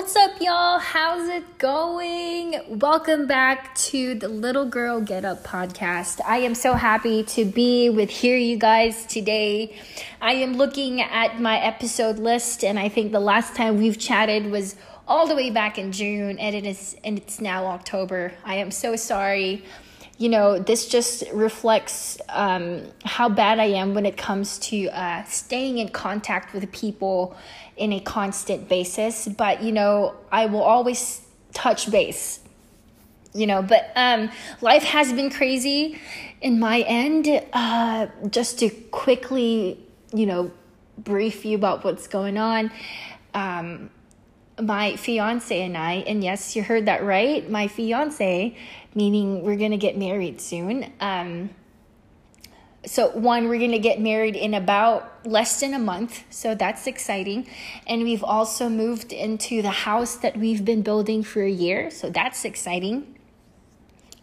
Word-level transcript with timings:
What's 0.00 0.16
up, 0.16 0.40
y'all? 0.40 0.78
How's 0.78 1.28
it 1.28 1.58
going? 1.58 2.58
Welcome 2.80 3.26
back 3.26 3.74
to 3.74 4.14
the 4.14 4.30
Little 4.30 4.64
Girl 4.64 5.02
Get 5.02 5.26
Up 5.26 5.44
podcast. 5.44 6.22
I 6.24 6.38
am 6.38 6.54
so 6.54 6.72
happy 6.72 7.22
to 7.24 7.44
be 7.44 7.90
with 7.90 8.08
here 8.08 8.38
you 8.38 8.56
guys 8.56 9.04
today. 9.04 9.76
I 10.18 10.32
am 10.32 10.54
looking 10.54 11.02
at 11.02 11.38
my 11.38 11.58
episode 11.58 12.18
list, 12.18 12.64
and 12.64 12.78
I 12.78 12.88
think 12.88 13.12
the 13.12 13.20
last 13.20 13.54
time 13.54 13.76
we've 13.76 13.98
chatted 13.98 14.50
was 14.50 14.74
all 15.06 15.26
the 15.26 15.36
way 15.36 15.50
back 15.50 15.76
in 15.76 15.92
June, 15.92 16.38
and 16.38 16.56
it 16.56 16.64
is 16.64 16.96
and 17.04 17.18
it's 17.18 17.38
now 17.38 17.66
October. 17.66 18.32
I 18.42 18.54
am 18.54 18.70
so 18.70 18.96
sorry 18.96 19.66
you 20.20 20.28
know, 20.28 20.58
this 20.58 20.86
just 20.86 21.24
reflects 21.32 22.18
um, 22.28 22.82
how 23.06 23.30
bad 23.30 23.58
I 23.58 23.64
am 23.64 23.94
when 23.94 24.04
it 24.04 24.18
comes 24.18 24.58
to 24.58 24.88
uh, 24.88 25.24
staying 25.24 25.78
in 25.78 25.88
contact 25.88 26.52
with 26.52 26.70
people 26.72 27.34
in 27.80 27.92
a 27.92 28.00
constant 28.00 28.68
basis. 28.68 29.26
But, 29.26 29.62
you 29.62 29.72
know, 29.72 30.14
I 30.30 30.46
will 30.46 30.62
always 30.62 31.22
touch 31.52 31.90
base, 31.90 32.40
you 33.34 33.46
know, 33.46 33.62
but 33.62 33.90
um, 33.96 34.30
life 34.60 34.84
has 34.84 35.12
been 35.12 35.30
crazy 35.30 35.98
in 36.40 36.60
my 36.60 36.80
end. 36.82 37.26
Uh, 37.52 38.06
just 38.28 38.58
to 38.60 38.68
quickly, 38.68 39.80
you 40.12 40.26
know, 40.26 40.52
brief 40.98 41.44
you 41.44 41.56
about 41.56 41.82
what's 41.82 42.06
going 42.06 42.36
on. 42.36 42.70
Um, 43.34 43.90
my 44.60 44.96
fiance 44.96 45.58
and 45.58 45.76
I, 45.76 45.94
and 46.06 46.22
yes, 46.22 46.54
you 46.54 46.62
heard 46.62 46.84
that 46.86 47.02
right, 47.02 47.48
my 47.48 47.66
fiance, 47.66 48.54
meaning 48.94 49.42
we're 49.42 49.56
gonna 49.56 49.78
get 49.78 49.96
married 49.96 50.38
soon. 50.38 50.92
Um, 51.00 51.48
so 52.86 53.10
one, 53.10 53.48
we're 53.48 53.60
gonna 53.60 53.78
get 53.78 54.00
married 54.00 54.36
in 54.36 54.54
about 54.54 55.26
less 55.26 55.60
than 55.60 55.74
a 55.74 55.78
month, 55.78 56.24
so 56.30 56.54
that's 56.54 56.86
exciting. 56.86 57.46
And 57.86 58.02
we've 58.02 58.24
also 58.24 58.68
moved 58.68 59.12
into 59.12 59.60
the 59.60 59.70
house 59.70 60.16
that 60.16 60.36
we've 60.36 60.64
been 60.64 60.82
building 60.82 61.22
for 61.22 61.42
a 61.42 61.50
year, 61.50 61.90
so 61.90 62.08
that's 62.08 62.44
exciting. 62.44 63.18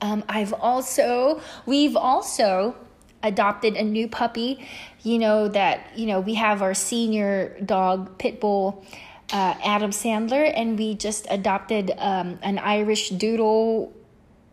Um, 0.02 0.24
I've 0.28 0.54
also, 0.54 1.42
we've 1.66 1.96
also 1.96 2.76
adopted 3.24 3.76
a 3.76 3.84
new 3.84 4.08
puppy. 4.08 4.66
You 5.04 5.20
know 5.20 5.48
that 5.50 5.92
you 5.96 6.08
know 6.08 6.20
we 6.20 6.36
have 6.36 6.62
our 6.62 6.74
senior 6.74 7.58
dog 7.64 8.18
Pitbull 8.18 8.84
uh, 9.32 9.56
Adam 9.64 9.92
Sandler, 9.92 10.52
and 10.56 10.78
we 10.78 10.96
just 10.96 11.28
adopted 11.30 11.92
um, 11.98 12.40
an 12.42 12.60
Irish 12.60 13.10
Doodle 13.10 13.94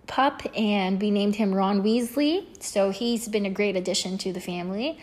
pup, 0.06 0.42
and 0.56 1.00
we 1.00 1.10
named 1.10 1.36
him 1.36 1.54
Ron 1.54 1.82
Weasley. 1.82 2.46
So 2.62 2.90
he's 2.90 3.28
been 3.28 3.46
a 3.46 3.50
great 3.50 3.76
addition 3.76 4.18
to 4.18 4.32
the 4.32 4.40
family. 4.40 4.98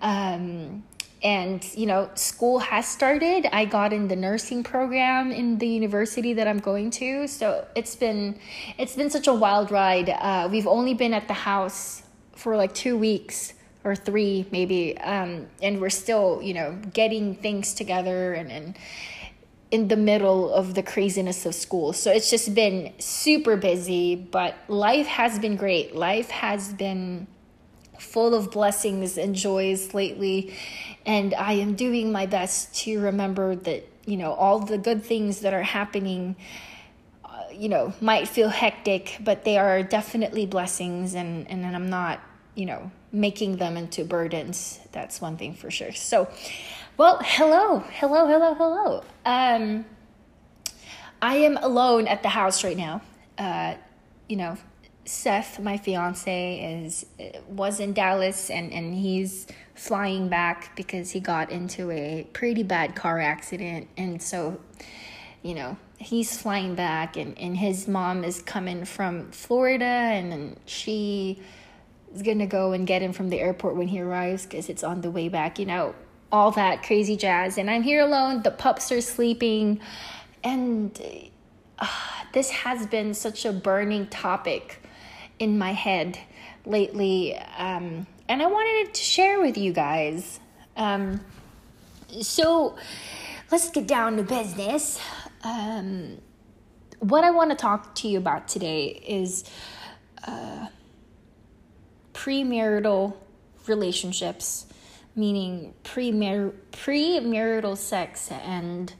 Um, 0.00 0.84
and 1.22 1.64
you 1.74 1.86
know, 1.86 2.10
school 2.14 2.60
has 2.60 2.86
started. 2.86 3.46
I 3.52 3.64
got 3.64 3.92
in 3.92 4.08
the 4.08 4.16
nursing 4.16 4.62
program 4.62 5.32
in 5.32 5.58
the 5.58 5.66
university 5.66 6.34
that 6.34 6.46
I'm 6.46 6.60
going 6.60 6.90
to. 6.92 7.26
So 7.26 7.66
it's 7.74 7.96
been 7.96 8.38
it's 8.78 8.94
been 8.94 9.10
such 9.10 9.26
a 9.26 9.34
wild 9.34 9.70
ride. 9.70 10.10
Uh, 10.10 10.48
we've 10.50 10.68
only 10.68 10.94
been 10.94 11.12
at 11.12 11.26
the 11.26 11.34
house 11.34 12.02
for 12.34 12.56
like 12.56 12.72
two 12.72 12.96
weeks 12.96 13.54
or 13.84 13.96
three 13.96 14.46
maybe 14.50 14.96
um, 14.98 15.46
and 15.62 15.80
we're 15.80 15.90
still 15.90 16.40
you 16.42 16.54
know 16.54 16.76
getting 16.92 17.34
things 17.34 17.74
together 17.74 18.34
and, 18.34 18.50
and 18.50 18.76
in 19.70 19.88
the 19.88 19.96
middle 19.96 20.52
of 20.52 20.74
the 20.74 20.82
craziness 20.82 21.44
of 21.44 21.54
school 21.54 21.92
so 21.92 22.10
it's 22.10 22.30
just 22.30 22.54
been 22.54 22.92
super 22.98 23.56
busy 23.56 24.14
but 24.14 24.54
life 24.68 25.06
has 25.06 25.38
been 25.38 25.56
great 25.56 25.94
life 25.94 26.30
has 26.30 26.72
been 26.72 27.26
full 27.98 28.34
of 28.34 28.50
blessings 28.50 29.18
and 29.18 29.34
joys 29.34 29.92
lately 29.92 30.54
and 31.04 31.34
i 31.34 31.52
am 31.52 31.74
doing 31.74 32.10
my 32.10 32.24
best 32.24 32.74
to 32.74 32.98
remember 33.00 33.54
that 33.54 33.86
you 34.06 34.16
know 34.16 34.32
all 34.32 34.58
the 34.58 34.78
good 34.78 35.02
things 35.04 35.40
that 35.40 35.52
are 35.52 35.62
happening 35.62 36.34
uh, 37.24 37.42
you 37.52 37.68
know 37.68 37.92
might 38.00 38.26
feel 38.26 38.48
hectic 38.48 39.18
but 39.20 39.44
they 39.44 39.58
are 39.58 39.82
definitely 39.82 40.46
blessings 40.46 41.14
and 41.14 41.50
and 41.50 41.66
i'm 41.66 41.90
not 41.90 42.20
you 42.54 42.64
know 42.64 42.90
making 43.12 43.56
them 43.56 43.76
into 43.76 44.04
burdens. 44.04 44.80
That's 44.92 45.20
one 45.20 45.36
thing 45.36 45.54
for 45.54 45.70
sure. 45.70 45.92
So, 45.92 46.28
well, 46.98 47.20
hello, 47.22 47.78
hello, 47.92 48.26
hello, 48.26 48.54
hello. 48.54 49.04
Um, 49.24 49.84
I 51.22 51.36
am 51.36 51.56
alone 51.56 52.08
at 52.08 52.24
the 52.24 52.28
house 52.28 52.64
right 52.64 52.76
now. 52.76 53.02
Uh, 53.38 53.76
you 54.28 54.34
know, 54.34 54.58
Seth, 55.04 55.60
my 55.60 55.78
fiance, 55.78 56.82
is 56.82 57.06
was 57.48 57.78
in 57.78 57.92
Dallas 57.92 58.50
and 58.50 58.72
and 58.72 58.96
he's 58.96 59.46
flying 59.76 60.28
back 60.28 60.74
because 60.74 61.12
he 61.12 61.20
got 61.20 61.52
into 61.52 61.92
a 61.92 62.26
pretty 62.32 62.64
bad 62.64 62.96
car 62.96 63.20
accident, 63.20 63.86
and 63.96 64.20
so, 64.20 64.60
you 65.40 65.54
know, 65.54 65.76
he's 65.98 66.36
flying 66.36 66.74
back, 66.74 67.16
and 67.16 67.38
and 67.38 67.56
his 67.56 67.86
mom 67.86 68.24
is 68.24 68.42
coming 68.42 68.84
from 68.84 69.30
Florida, 69.30 69.84
and 69.84 70.32
then 70.32 70.56
she 70.66 71.40
is 72.12 72.22
gonna 72.22 72.48
go 72.48 72.72
and 72.72 72.88
get 72.88 73.02
him 73.02 73.12
from 73.12 73.28
the 73.28 73.38
airport 73.38 73.76
when 73.76 73.86
he 73.86 74.00
arrives 74.00 74.46
because 74.46 74.68
it's 74.68 74.82
on 74.82 75.00
the 75.02 75.12
way 75.12 75.28
back, 75.28 75.60
you 75.60 75.66
know, 75.66 75.94
all 76.30 76.50
that 76.52 76.82
crazy 76.82 77.16
jazz. 77.16 77.58
And 77.58 77.70
I'm 77.70 77.82
here 77.82 78.02
alone, 78.02 78.42
the 78.42 78.50
pups 78.50 78.92
are 78.92 79.00
sleeping, 79.00 79.80
and 80.44 81.00
uh, 81.78 81.86
this 82.32 82.50
has 82.50 82.86
been 82.86 83.14
such 83.14 83.44
a 83.44 83.52
burning 83.52 84.06
topic 84.08 84.82
in 85.38 85.58
my 85.58 85.72
head 85.72 86.18
lately. 86.66 87.36
Um, 87.56 88.06
and 88.28 88.42
I 88.42 88.46
wanted 88.46 88.94
to 88.94 89.02
share 89.02 89.40
with 89.40 89.56
you 89.56 89.72
guys. 89.72 90.40
Um, 90.76 91.20
so 92.20 92.76
let's 93.50 93.70
get 93.70 93.86
down 93.86 94.16
to 94.16 94.22
business. 94.22 95.00
Um, 95.44 96.18
what 97.00 97.24
I 97.24 97.30
want 97.30 97.50
to 97.50 97.56
talk 97.56 97.94
to 97.96 98.08
you 98.08 98.18
about 98.18 98.48
today 98.48 99.02
is. 99.06 99.44
Uh, 100.26 100.66
premarital 102.18 103.14
relationships, 103.68 104.66
meaning 105.18 105.74
premar- 105.82 106.54
premarital 106.70 107.76
sex 107.76 108.30
and 108.30 108.94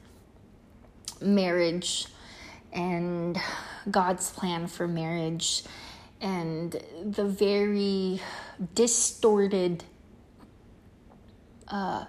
marriage 1.20 2.06
and 2.72 3.38
God's 3.90 4.30
plan 4.30 4.66
for 4.66 4.88
marriage 4.88 5.62
and 6.20 6.76
the 7.04 7.24
very 7.24 8.20
distorted 8.74 9.84
uh, 11.68 12.04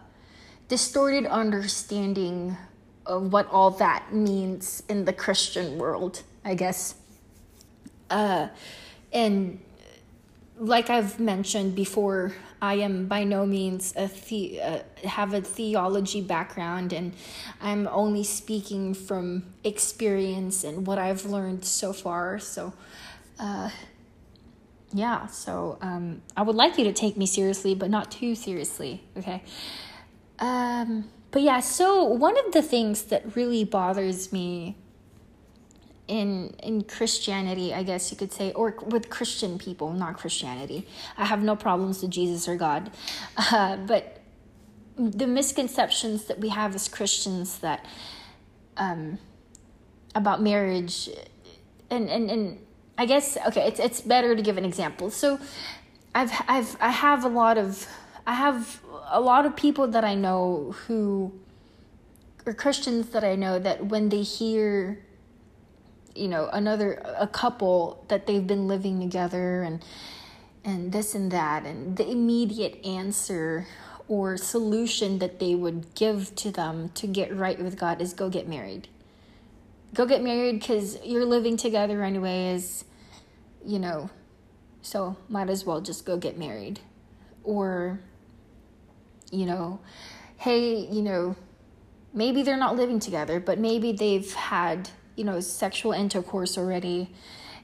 distorted 0.67 1.25
understanding 1.25 2.57
of 3.05 3.31
what 3.33 3.47
all 3.51 3.71
that 3.71 4.13
means 4.13 4.83
in 4.87 5.05
the 5.05 5.11
Christian 5.13 5.77
world, 5.77 6.23
I 6.45 6.55
guess. 6.55 6.95
Uh, 8.09 8.47
and 9.11 9.59
like 10.57 10.89
I've 10.89 11.19
mentioned 11.19 11.75
before, 11.75 12.33
I 12.61 12.75
am 12.75 13.07
by 13.07 13.23
no 13.23 13.45
means 13.45 13.93
a 13.95 14.07
the, 14.07 14.61
uh, 14.61 14.79
have 15.07 15.33
a 15.33 15.41
theology 15.41 16.21
background, 16.21 16.93
and 16.93 17.13
I'm 17.61 17.87
only 17.87 18.23
speaking 18.23 18.93
from 18.93 19.45
experience 19.63 20.63
and 20.63 20.85
what 20.85 20.97
I've 20.97 21.25
learned 21.25 21.63
so 21.65 21.93
far. 21.93 22.39
So, 22.39 22.73
uh, 23.39 23.69
yeah. 24.93 25.27
So 25.27 25.77
um, 25.81 26.21
I 26.35 26.41
would 26.41 26.55
like 26.55 26.77
you 26.77 26.83
to 26.85 26.93
take 26.93 27.15
me 27.15 27.25
seriously, 27.25 27.75
but 27.75 27.89
not 27.89 28.11
too 28.11 28.35
seriously. 28.35 29.03
Okay. 29.17 29.43
Um, 30.39 31.09
but 31.31 31.41
yeah. 31.43 31.59
So 31.59 32.03
one 32.03 32.37
of 32.45 32.51
the 32.51 32.61
things 32.61 33.03
that 33.03 33.35
really 33.35 33.63
bothers 33.63 34.33
me 34.33 34.75
in 36.09 36.55
in 36.63 36.83
Christianity, 36.83 37.73
I 37.73 37.83
guess 37.83 38.11
you 38.11 38.17
could 38.17 38.33
say, 38.33 38.51
or 38.53 38.75
with 38.85 39.09
Christian 39.09 39.57
people, 39.57 39.93
not 39.93 40.17
Christianity. 40.17 40.87
I 41.17 41.25
have 41.25 41.43
no 41.43 41.55
problems 41.55 42.01
with 42.01 42.11
Jesus 42.11 42.47
or 42.47 42.55
God, 42.55 42.91
uh, 43.37 43.77
but 43.77 44.19
the 44.97 45.27
misconceptions 45.27 46.25
that 46.25 46.39
we 46.39 46.49
have 46.49 46.75
as 46.75 46.87
Christians 46.87 47.59
that 47.59 47.85
um, 48.75 49.19
about 50.15 50.41
marriage, 50.41 51.09
and 51.89 52.09
and 52.09 52.29
and 52.29 52.65
I 52.97 53.05
guess 53.05 53.37
okay, 53.47 53.67
it's 53.67 53.79
it's 53.79 54.01
better 54.01 54.35
to 54.35 54.41
give 54.41 54.57
an 54.57 54.65
example. 54.65 55.11
So, 55.11 55.39
I've 56.15 56.33
I've 56.47 56.75
I 56.81 56.89
have 56.89 57.23
a 57.23 57.29
lot 57.29 57.57
of 57.57 57.87
I 58.25 58.33
have 58.33 58.81
a 59.11 59.21
lot 59.21 59.45
of 59.45 59.55
people 59.55 59.87
that 59.87 60.03
I 60.03 60.15
know 60.15 60.75
who 60.87 61.33
or 62.45 62.53
Christians 62.53 63.09
that 63.09 63.23
I 63.23 63.35
know 63.35 63.59
that 63.59 63.85
when 63.85 64.09
they 64.09 64.23
hear 64.23 65.05
you 66.15 66.27
know 66.27 66.49
another 66.51 67.01
a 67.17 67.27
couple 67.27 68.05
that 68.07 68.27
they've 68.27 68.45
been 68.45 68.67
living 68.67 68.99
together 68.99 69.61
and 69.63 69.83
and 70.63 70.91
this 70.91 71.15
and 71.15 71.31
that 71.31 71.65
and 71.65 71.97
the 71.97 72.09
immediate 72.09 72.83
answer 72.85 73.67
or 74.07 74.37
solution 74.37 75.19
that 75.19 75.39
they 75.39 75.55
would 75.55 75.93
give 75.95 76.35
to 76.35 76.51
them 76.51 76.89
to 76.95 77.07
get 77.07 77.35
right 77.35 77.61
with 77.61 77.77
God 77.77 78.01
is 78.01 78.13
go 78.13 78.27
get 78.27 78.47
married. 78.47 78.87
Go 79.93 80.05
get 80.05 80.23
married 80.23 80.63
cuz 80.63 80.97
you're 81.03 81.25
living 81.25 81.57
together 81.57 82.03
anyways, 82.03 82.85
you 83.65 83.79
know. 83.79 84.09
So 84.81 85.15
might 85.27 85.49
as 85.49 85.65
well 85.65 85.81
just 85.81 86.05
go 86.05 86.17
get 86.17 86.37
married. 86.37 86.79
Or 87.43 87.99
you 89.31 89.45
know, 89.45 89.79
hey, 90.37 90.75
you 90.75 91.01
know, 91.01 91.35
maybe 92.13 92.43
they're 92.43 92.57
not 92.57 92.75
living 92.75 92.99
together, 92.99 93.39
but 93.39 93.59
maybe 93.59 93.91
they've 93.91 94.33
had, 94.33 94.89
you 95.19 95.25
know, 95.25 95.41
sexual 95.41 95.91
intercourse 95.91 96.57
already 96.57 97.13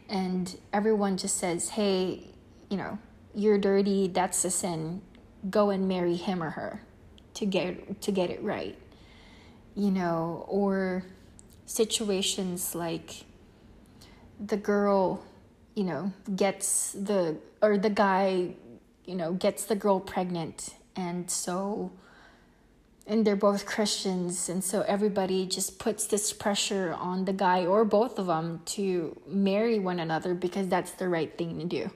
and 0.10 0.60
everyone 0.74 1.16
just 1.16 1.38
says, 1.38 1.69
"Hey, 1.69 2.28
you 2.69 2.75
know, 2.75 3.00
you're 3.34 3.57
dirty, 3.57 4.10
that's 4.10 4.44
a 4.44 4.52
sin. 4.52 5.02
Go 5.50 5.69
and 5.69 5.88
marry 5.88 6.18
him 6.18 6.44
or 6.44 6.50
her 6.50 6.81
to 7.36 7.46
get 7.46 8.02
to 8.02 8.12
get 8.12 8.30
it 8.30 8.44
right." 8.44 8.78
You 9.74 9.90
know, 9.90 10.46
or 10.50 11.06
situations 11.66 12.75
like 12.75 13.24
the 14.38 14.58
girl, 14.58 15.24
you 15.75 15.86
know, 15.86 16.12
gets 16.36 16.92
the 16.92 17.38
or 17.62 17.78
the 17.78 17.90
guy, 17.90 18.56
you 19.06 19.16
know, 19.16 19.31
gets 19.31 19.63
the 19.63 19.78
girl 19.78 20.01
pregnant 20.01 20.75
and 20.98 21.31
so 21.31 21.92
and 23.07 23.25
they're 23.25 23.36
both 23.36 23.66
Christians, 23.66 24.50
and 24.50 24.63
so 24.63 24.81
everybody 24.81 25.46
just 25.46 25.78
puts 25.78 26.07
this 26.07 26.34
pressure 26.34 26.94
on 26.94 27.25
the 27.25 27.34
guy 27.34 27.66
or 27.66 27.86
both 27.86 28.18
of 28.18 28.28
them 28.28 28.62
to 28.66 29.19
marry 29.28 29.78
one 29.78 30.00
another 30.00 30.34
because 30.34 30.68
that's 30.68 30.92
the 30.92 31.07
right 31.07 31.38
thing 31.38 31.60
to 31.60 31.66
do. 31.66 31.92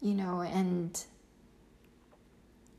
You 0.00 0.14
know, 0.14 0.40
and 0.40 1.02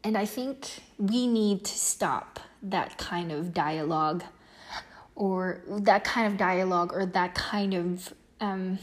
and 0.03 0.17
I 0.17 0.25
think 0.25 0.69
we 0.97 1.27
need 1.27 1.65
to 1.65 1.77
stop 1.77 2.39
that 2.61 2.97
kind 2.97 3.31
of 3.31 3.53
dialogue 3.53 4.23
or 5.15 5.61
that 5.67 6.03
kind 6.03 6.27
of 6.31 6.37
dialogue 6.37 6.93
or 6.93 7.05
that 7.05 7.33
kind 7.33 7.73
of 7.73 8.13
um, 8.39 8.77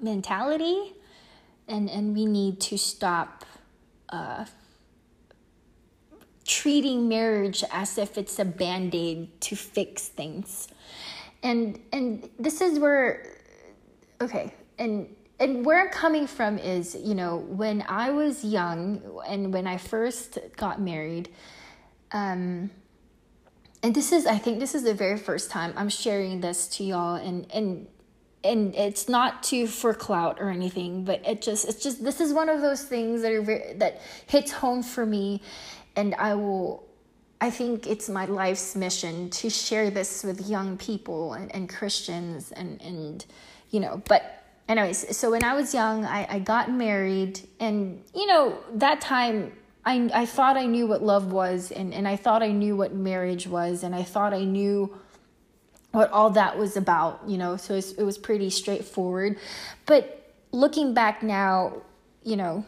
mentality 0.00 0.94
and 1.68 1.88
and 1.90 2.14
we 2.14 2.26
need 2.26 2.60
to 2.60 2.78
stop 2.78 3.44
uh, 4.08 4.44
treating 6.44 7.08
marriage 7.08 7.64
as 7.72 7.98
if 7.98 8.18
it's 8.18 8.38
a 8.38 8.44
band-aid 8.44 9.40
to 9.40 9.56
fix 9.56 10.08
things. 10.08 10.68
And 11.42 11.78
and 11.92 12.28
this 12.38 12.60
is 12.60 12.78
where 12.78 13.34
okay 14.20 14.52
and 14.78 15.08
and 15.40 15.64
where 15.64 15.80
i'm 15.80 15.88
coming 15.88 16.26
from 16.26 16.58
is 16.58 16.94
you 16.94 17.14
know 17.14 17.36
when 17.36 17.84
i 17.88 18.10
was 18.10 18.44
young 18.44 19.02
and 19.26 19.52
when 19.52 19.66
i 19.66 19.76
first 19.76 20.38
got 20.56 20.80
married 20.80 21.28
um 22.12 22.70
and 23.82 23.94
this 23.94 24.12
is 24.12 24.26
i 24.26 24.38
think 24.38 24.60
this 24.60 24.74
is 24.74 24.84
the 24.84 24.94
very 24.94 25.18
first 25.18 25.50
time 25.50 25.72
i'm 25.76 25.88
sharing 25.88 26.40
this 26.40 26.68
to 26.68 26.84
y'all 26.84 27.16
and 27.16 27.46
and 27.52 27.86
and 28.42 28.74
it's 28.74 29.08
not 29.08 29.42
to 29.42 29.66
for 29.66 29.94
clout 29.94 30.40
or 30.40 30.50
anything 30.50 31.04
but 31.04 31.26
it 31.26 31.42
just 31.42 31.66
it's 31.68 31.82
just 31.82 32.04
this 32.04 32.20
is 32.20 32.32
one 32.32 32.48
of 32.48 32.60
those 32.60 32.82
things 32.82 33.22
that 33.22 33.32
are 33.32 33.42
very, 33.42 33.74
that 33.74 34.00
hits 34.26 34.52
home 34.52 34.82
for 34.82 35.04
me 35.04 35.40
and 35.96 36.14
I 36.16 36.34
will 36.34 36.84
I 37.40 37.50
think 37.50 37.86
it's 37.86 38.08
my 38.08 38.24
life's 38.24 38.74
mission 38.74 39.28
to 39.30 39.50
share 39.50 39.90
this 39.90 40.24
with 40.24 40.48
young 40.48 40.78
people 40.78 41.34
and, 41.34 41.54
and 41.54 41.68
Christians 41.68 42.52
and 42.52 42.80
and 42.82 43.24
you 43.70 43.80
know 43.80 44.02
but 44.08 44.44
anyways 44.68 45.16
so 45.16 45.30
when 45.30 45.44
I 45.44 45.54
was 45.54 45.74
young 45.74 46.04
I, 46.04 46.26
I 46.28 46.38
got 46.38 46.70
married 46.70 47.40
and 47.60 48.02
you 48.14 48.26
know 48.26 48.58
that 48.74 49.00
time 49.00 49.52
I 49.84 50.10
I 50.14 50.26
thought 50.26 50.56
I 50.56 50.66
knew 50.66 50.86
what 50.86 51.02
love 51.02 51.32
was 51.32 51.70
and, 51.70 51.92
and 51.92 52.08
I 52.08 52.16
thought 52.16 52.42
I 52.42 52.52
knew 52.52 52.76
what 52.76 52.94
marriage 52.94 53.46
was 53.46 53.82
and 53.82 53.94
I 53.94 54.02
thought 54.02 54.32
I 54.32 54.44
knew 54.44 54.98
what 55.94 56.10
all 56.10 56.30
that 56.30 56.58
was 56.58 56.76
about, 56.76 57.20
you 57.26 57.38
know, 57.38 57.56
so 57.56 57.74
it 57.74 58.02
was 58.02 58.18
pretty 58.18 58.50
straightforward. 58.50 59.38
But 59.86 60.32
looking 60.50 60.92
back 60.92 61.22
now, 61.22 61.82
you 62.24 62.36
know, 62.36 62.64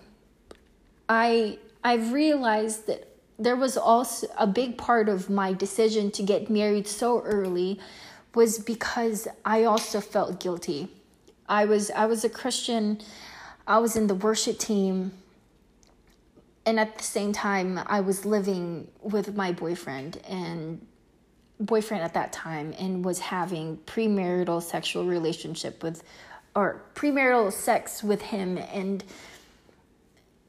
I 1.08 1.58
I've 1.82 2.12
realized 2.12 2.86
that 2.86 3.15
there 3.38 3.56
was 3.56 3.76
also 3.76 4.26
a 4.38 4.46
big 4.46 4.78
part 4.78 5.08
of 5.08 5.28
my 5.28 5.52
decision 5.52 6.10
to 6.12 6.22
get 6.22 6.48
married 6.48 6.88
so 6.88 7.20
early 7.22 7.78
was 8.34 8.58
because 8.58 9.28
I 9.44 9.64
also 9.64 10.00
felt 10.00 10.40
guilty. 10.40 10.88
I 11.48 11.64
was 11.64 11.90
I 11.90 12.06
was 12.06 12.24
a 12.24 12.30
Christian. 12.30 13.00
I 13.66 13.78
was 13.78 13.96
in 13.96 14.06
the 14.06 14.14
worship 14.14 14.58
team. 14.58 15.12
And 16.64 16.80
at 16.80 16.98
the 16.98 17.04
same 17.04 17.32
time, 17.32 17.80
I 17.86 18.00
was 18.00 18.26
living 18.26 18.88
with 19.00 19.36
my 19.36 19.52
boyfriend 19.52 20.20
and 20.28 20.84
boyfriend 21.60 22.02
at 22.02 22.14
that 22.14 22.32
time 22.32 22.74
and 22.78 23.04
was 23.04 23.20
having 23.20 23.78
premarital 23.86 24.62
sexual 24.62 25.04
relationship 25.04 25.82
with 25.82 26.02
or 26.54 26.82
premarital 26.94 27.52
sex 27.52 28.02
with 28.02 28.20
him 28.20 28.58
and 28.58 29.04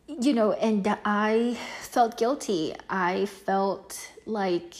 you 0.07 0.33
know, 0.33 0.53
and 0.53 0.87
I 1.05 1.57
felt 1.81 2.17
guilty. 2.17 2.73
I 2.89 3.25
felt 3.25 4.09
like, 4.25 4.73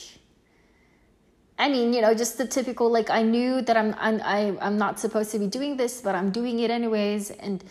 I 1.58 1.68
mean, 1.68 1.92
you 1.92 2.00
know, 2.00 2.14
just 2.14 2.38
the 2.38 2.46
typical 2.46 2.90
like 2.90 3.10
I 3.10 3.22
knew 3.22 3.60
that 3.62 3.76
I'm 3.76 3.94
I'm 3.98 4.58
I'm 4.60 4.78
not 4.78 4.98
supposed 4.98 5.30
to 5.32 5.38
be 5.38 5.46
doing 5.46 5.76
this, 5.76 6.00
but 6.00 6.14
I'm 6.14 6.30
doing 6.30 6.60
it 6.60 6.70
anyways. 6.70 7.30
And 7.30 7.62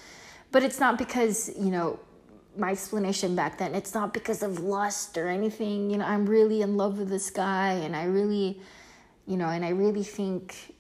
but 0.51 0.63
it's 0.63 0.79
not 0.79 0.97
because 0.97 1.51
you 1.57 1.71
know 1.71 1.99
my 2.55 2.71
explanation 2.71 3.35
back 3.35 3.57
then. 3.57 3.73
It's 3.75 3.93
not 3.93 4.13
because 4.13 4.43
of 4.43 4.59
lust 4.59 5.17
or 5.17 5.27
anything. 5.27 5.89
You 5.89 5.97
know, 5.97 6.05
I'm 6.05 6.25
really 6.25 6.61
in 6.61 6.77
love 6.77 6.99
with 6.99 7.09
this 7.09 7.29
guy, 7.29 7.73
and 7.73 7.95
I 7.95 8.05
really, 8.05 8.61
you 9.25 9.37
know, 9.37 9.49
and 9.49 9.65
I 9.65 9.69
really 9.69 10.03
think 10.03 10.75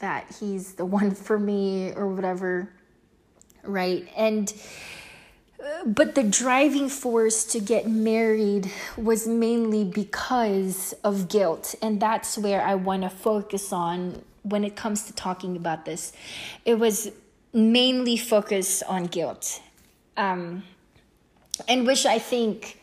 that 0.00 0.26
he's 0.38 0.74
the 0.74 0.84
one 0.98 1.14
for 1.14 1.38
me 1.38 1.92
or 1.92 2.08
whatever, 2.08 2.70
right? 3.62 4.06
And 4.16 4.52
but 5.86 6.14
the 6.14 6.22
driving 6.22 6.88
force 6.88 7.44
to 7.44 7.60
get 7.60 7.88
married 7.88 8.70
was 8.96 9.26
mainly 9.26 9.84
because 9.84 10.94
of 11.02 11.28
guilt 11.28 11.74
and 11.80 12.00
that's 12.00 12.36
where 12.36 12.62
i 12.62 12.74
want 12.74 13.02
to 13.02 13.10
focus 13.10 13.72
on 13.72 14.22
when 14.44 14.62
it 14.62 14.76
comes 14.76 15.04
to 15.04 15.12
talking 15.12 15.56
about 15.56 15.84
this. 15.84 16.12
It 16.64 16.78
was 16.78 17.10
mainly 17.52 18.16
focused 18.16 18.82
on 18.84 19.06
guilt 19.06 19.60
um, 20.16 20.64
and 21.68 21.86
which 21.86 22.04
i 22.04 22.18
think 22.18 22.80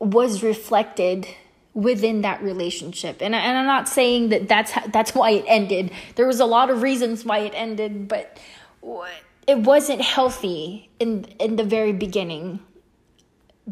was 0.00 0.42
reflected 0.42 1.26
within 1.72 2.22
that 2.22 2.42
relationship. 2.42 3.22
And, 3.22 3.34
and 3.34 3.58
i'm 3.58 3.66
not 3.66 3.88
saying 3.88 4.30
that 4.30 4.48
that's 4.48 4.72
that's 4.92 5.14
why 5.14 5.30
it 5.30 5.44
ended. 5.46 5.92
There 6.16 6.26
was 6.26 6.40
a 6.40 6.46
lot 6.46 6.68
of 6.68 6.82
reasons 6.82 7.24
why 7.24 7.38
it 7.38 7.52
ended 7.54 8.08
but 8.08 8.38
what 8.80 9.10
it 9.46 9.58
wasn't 9.58 10.00
healthy 10.00 10.90
in 10.98 11.24
in 11.38 11.56
the 11.56 11.64
very 11.64 11.92
beginning 11.92 12.60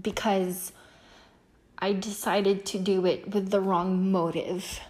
because 0.01 0.73
I 1.79 1.93
decided 1.93 2.65
to 2.67 2.79
do 2.79 3.07
it 3.07 3.33
with 3.35 3.51
the 3.51 3.61
wrong 3.61 4.13
motive. 4.13 4.81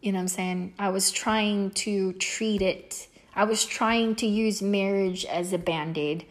You 0.00 0.12
know 0.12 0.18
what 0.18 0.22
I'm 0.22 0.28
saying? 0.28 0.74
I 0.78 0.88
was 0.90 1.10
trying 1.10 1.70
to 1.82 2.12
treat 2.14 2.62
it. 2.62 3.08
I 3.34 3.44
was 3.44 3.64
trying 3.64 4.14
to 4.16 4.26
use 4.26 4.62
marriage 4.62 5.24
as 5.24 5.52
a 5.52 5.58
band-aid. 5.58 6.24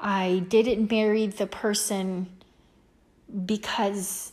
I 0.00 0.44
didn't 0.48 0.90
marry 0.90 1.26
the 1.26 1.46
person 1.46 2.28
because 3.44 4.32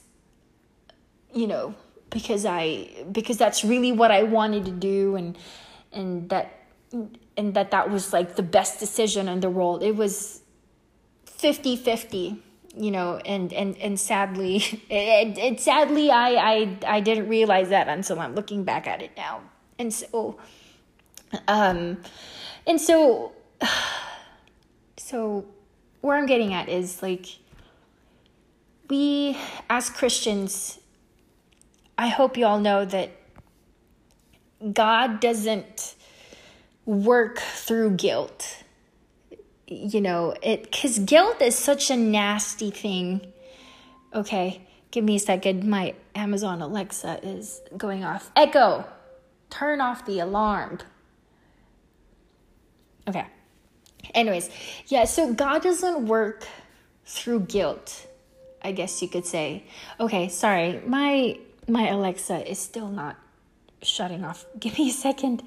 you 1.34 1.48
know, 1.48 1.76
because 2.10 2.46
I 2.46 2.90
because 3.12 3.38
that's 3.38 3.64
really 3.64 3.92
what 3.92 4.12
I 4.12 4.24
wanted 4.24 4.66
to 4.66 4.72
do 4.72 5.16
and 5.16 5.38
and 5.92 6.30
that 6.30 6.60
and 7.38 7.54
that 7.54 7.72
that 7.72 7.90
was 7.90 8.14
like 8.14 8.36
the 8.36 8.44
best 8.44 8.80
decision 8.80 9.28
in 9.28 9.40
the 9.40 9.50
world. 9.50 9.84
It 9.84 9.96
was 9.96 10.42
50-50 11.28 12.40
you 12.76 12.90
know 12.90 13.18
and 13.18 13.54
and 13.54 13.78
and 13.78 14.00
sadly 14.00 14.56
it, 14.90 15.38
it 15.38 15.60
sadly 15.60 16.10
I, 16.10 16.30
I 16.36 16.78
i 16.88 17.00
didn't 17.00 17.30
realize 17.30 17.70
that 17.70 17.88
until 17.88 18.20
i'm 18.20 18.34
looking 18.36 18.64
back 18.64 18.88
at 18.88 19.02
it 19.02 19.12
now 19.16 19.42
and 19.78 19.94
so 19.94 20.40
um 21.48 21.98
and 22.66 22.82
so 22.82 23.34
so 24.98 25.46
where 26.02 26.18
i'm 26.18 26.26
getting 26.26 26.54
at 26.54 26.68
is 26.68 27.02
like 27.04 27.28
we 28.90 29.38
as 29.70 29.90
christians 29.90 30.80
i 31.98 32.08
hope 32.08 32.38
you 32.38 32.46
all 32.46 32.60
know 32.60 32.86
that 32.86 33.12
god 34.74 35.20
doesn't 35.20 35.96
work 36.86 37.40
through 37.40 37.92
guilt. 37.92 38.64
You 39.68 40.02
know, 40.02 40.36
it 40.42 40.72
cuz 40.72 41.00
guilt 41.00 41.42
is 41.42 41.56
such 41.56 41.90
a 41.90 41.96
nasty 41.96 42.72
thing. 42.72 43.34
Okay, 44.14 44.62
give 44.92 45.04
me 45.04 45.16
a 45.16 45.20
second. 45.20 45.68
My 45.68 45.96
Amazon 46.14 46.62
Alexa 46.62 47.20
is 47.24 47.62
going 47.78 48.04
off. 48.04 48.32
Echo. 48.36 48.86
Turn 49.50 49.82
off 49.82 50.06
the 50.06 50.20
alarm. 50.20 50.80
Okay. 53.08 53.26
Anyways, 54.14 54.50
yeah, 54.88 55.06
so 55.06 55.34
God 55.34 55.64
doesn't 55.64 56.08
work 56.08 56.48
through 57.06 57.42
guilt. 57.42 58.08
I 58.62 58.72
guess 58.72 59.02
you 59.02 59.08
could 59.08 59.26
say. 59.26 59.66
Okay, 60.00 60.30
sorry. 60.30 60.82
My 60.86 61.40
my 61.68 61.90
Alexa 61.90 62.50
is 62.50 62.60
still 62.60 62.90
not 62.90 63.18
shutting 63.82 64.24
off. 64.24 64.46
Give 64.60 64.78
me 64.78 64.90
a 64.90 64.94
second. 64.94 65.44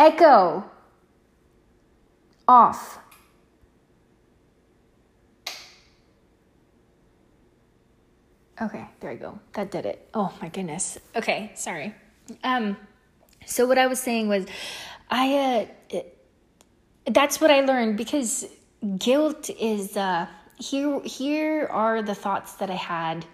Echo. 0.00 0.64
Off. 2.48 2.98
Okay, 8.62 8.86
there 9.00 9.12
you 9.12 9.18
go. 9.18 9.38
That 9.52 9.70
did 9.70 9.84
it. 9.84 10.08
Oh 10.14 10.32
my 10.40 10.48
goodness. 10.48 10.96
Okay, 11.14 11.52
sorry. 11.54 11.94
Um, 12.42 12.78
so 13.44 13.66
what 13.66 13.76
I 13.76 13.88
was 13.88 14.00
saying 14.00 14.28
was, 14.28 14.46
I 15.10 15.36
uh, 15.36 15.66
it, 15.90 16.16
that's 17.04 17.38
what 17.38 17.50
I 17.50 17.60
learned 17.60 17.98
because 17.98 18.46
guilt 18.96 19.50
is 19.50 19.98
uh 19.98 20.26
here. 20.58 21.00
Here 21.04 21.68
are 21.70 22.00
the 22.00 22.14
thoughts 22.14 22.54
that 22.54 22.70
I 22.70 22.80
had. 22.94 23.26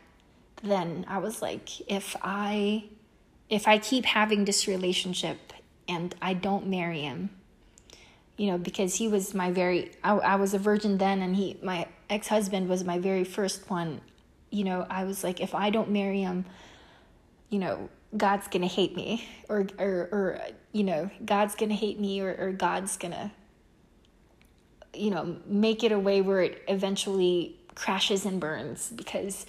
Then 0.65 1.07
I 1.09 1.19
was 1.19 1.41
like, 1.41 1.89
if 1.89 2.17
I, 2.23 2.87
if 3.49 3.69
I 3.69 3.79
keep 3.79 4.05
having 4.05 4.47
this 4.47 4.67
relationship 4.67 5.53
and 5.89 6.15
I 6.21 6.35
don't 6.35 6.67
marry 6.67 7.01
him, 7.01 7.31
you 8.37 8.51
know, 8.51 8.59
because 8.59 8.97
he 8.97 9.09
was 9.09 9.35
my 9.35 9.51
very, 9.51 9.93
I, 10.03 10.13
I 10.13 10.37
was 10.37 10.55
a 10.55 10.59
virgin 10.59 10.99
then, 10.99 11.23
and 11.23 11.37
he, 11.37 11.59
my 11.63 11.87
ex 12.11 12.29
husband 12.29 12.69
was 12.69 12.85
my 12.85 12.99
very 12.99 13.25
first 13.25 13.69
one. 13.71 14.01
You 14.51 14.65
know, 14.65 14.87
I 14.89 15.05
was 15.05 15.25
like, 15.25 15.41
if 15.41 15.55
I 15.55 15.71
don't 15.71 15.91
marry 15.91 16.21
him, 16.21 16.45
you 17.51 17.59
know, 17.59 17.89
God's 18.17 18.49
gonna 18.49 18.67
hate 18.67 18.97
me, 18.97 19.27
or 19.49 19.67
or 19.79 20.09
or 20.13 20.41
you 20.73 20.85
know, 20.85 21.11
God's 21.25 21.55
gonna 21.55 21.75
hate 21.75 21.99
me, 22.01 22.21
or 22.21 22.35
or 22.39 22.53
God's 22.53 22.97
gonna, 22.97 23.33
you 24.95 25.11
know, 25.11 25.37
make 25.47 25.85
it 25.85 25.93
a 25.93 25.99
way 25.99 26.21
where 26.23 26.43
it 26.43 26.63
eventually 26.69 27.57
crashes 27.75 28.25
and 28.25 28.41
burns 28.41 28.91
because 28.91 29.47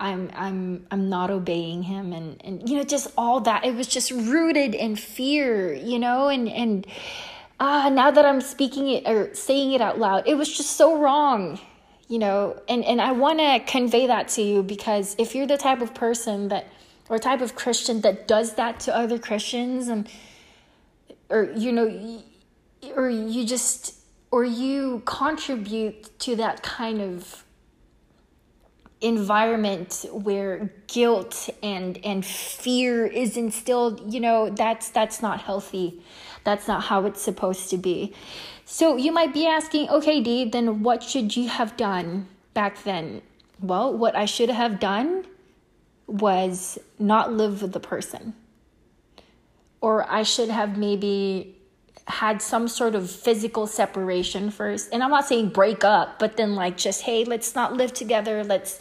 I'm 0.00 0.30
I'm 0.34 0.86
I'm 0.90 1.08
not 1.08 1.30
obeying 1.30 1.84
him, 1.84 2.12
and 2.12 2.40
and 2.44 2.68
you 2.68 2.76
know, 2.76 2.84
just 2.84 3.08
all 3.16 3.40
that. 3.42 3.64
It 3.64 3.74
was 3.74 3.86
just 3.86 4.10
rooted 4.10 4.74
in 4.74 4.96
fear, 4.96 5.72
you 5.72 5.98
know, 5.98 6.28
and 6.28 6.48
and 6.48 6.86
ah, 7.60 7.88
now 7.88 8.10
that 8.10 8.24
I'm 8.24 8.40
speaking 8.40 8.88
it 8.88 9.06
or 9.06 9.34
saying 9.34 9.72
it 9.72 9.80
out 9.80 9.98
loud, 9.98 10.26
it 10.26 10.34
was 10.34 10.56
just 10.56 10.76
so 10.76 10.98
wrong 10.98 11.60
you 12.10 12.18
know 12.18 12.60
and 12.68 12.84
and 12.84 13.00
i 13.00 13.12
want 13.12 13.38
to 13.38 13.60
convey 13.70 14.08
that 14.08 14.28
to 14.28 14.42
you 14.42 14.62
because 14.62 15.14
if 15.16 15.34
you're 15.34 15.46
the 15.46 15.56
type 15.56 15.80
of 15.80 15.94
person 15.94 16.48
that 16.48 16.66
or 17.08 17.18
type 17.18 17.40
of 17.40 17.54
christian 17.54 18.00
that 18.00 18.26
does 18.26 18.54
that 18.54 18.80
to 18.80 18.94
other 18.94 19.16
christians 19.16 19.86
and 19.86 20.08
or 21.30 21.52
you 21.56 21.70
know 21.70 22.22
or 22.96 23.08
you 23.08 23.46
just 23.46 23.94
or 24.32 24.44
you 24.44 25.02
contribute 25.06 26.18
to 26.18 26.34
that 26.36 26.62
kind 26.62 27.00
of 27.00 27.44
environment 29.00 30.04
where 30.12 30.70
guilt 30.86 31.48
and 31.62 31.98
and 32.04 32.24
fear 32.24 33.06
is 33.06 33.36
instilled 33.36 34.12
you 34.12 34.20
know 34.20 34.50
that's 34.50 34.90
that's 34.90 35.22
not 35.22 35.40
healthy. 35.40 36.02
That's 36.44 36.66
not 36.68 36.84
how 36.84 37.04
it's 37.06 37.20
supposed 37.20 37.68
to 37.70 37.76
be. 37.76 38.14
So 38.64 38.96
you 38.96 39.12
might 39.12 39.32
be 39.32 39.46
asking 39.46 39.88
okay 39.88 40.20
dee 40.20 40.44
then 40.44 40.82
what 40.82 41.02
should 41.02 41.36
you 41.36 41.48
have 41.48 41.76
done 41.76 42.28
back 42.52 42.82
then? 42.84 43.22
Well 43.60 43.96
what 43.96 44.16
i 44.16 44.26
should 44.26 44.50
have 44.50 44.80
done 44.80 45.24
was 46.06 46.78
not 46.98 47.32
live 47.32 47.62
with 47.62 47.72
the 47.72 47.80
person. 47.80 48.34
Or 49.80 50.10
i 50.10 50.22
should 50.22 50.50
have 50.50 50.76
maybe 50.76 51.56
had 52.10 52.42
some 52.42 52.68
sort 52.68 52.94
of 52.94 53.10
physical 53.10 53.66
separation 53.66 54.50
first. 54.50 54.92
And 54.92 55.02
I'm 55.02 55.10
not 55.10 55.26
saying 55.26 55.50
break 55.50 55.84
up, 55.84 56.18
but 56.18 56.36
then 56.36 56.54
like 56.54 56.76
just, 56.76 57.02
hey, 57.02 57.24
let's 57.24 57.54
not 57.54 57.74
live 57.74 57.92
together. 57.92 58.44
Let's, 58.44 58.80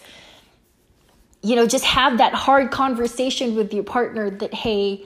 you 1.41 1.55
know, 1.55 1.67
just 1.67 1.85
have 1.85 2.17
that 2.17 2.33
hard 2.33 2.71
conversation 2.71 3.55
with 3.55 3.73
your 3.73 3.83
partner 3.83 4.29
that, 4.29 4.53
hey, 4.53 5.05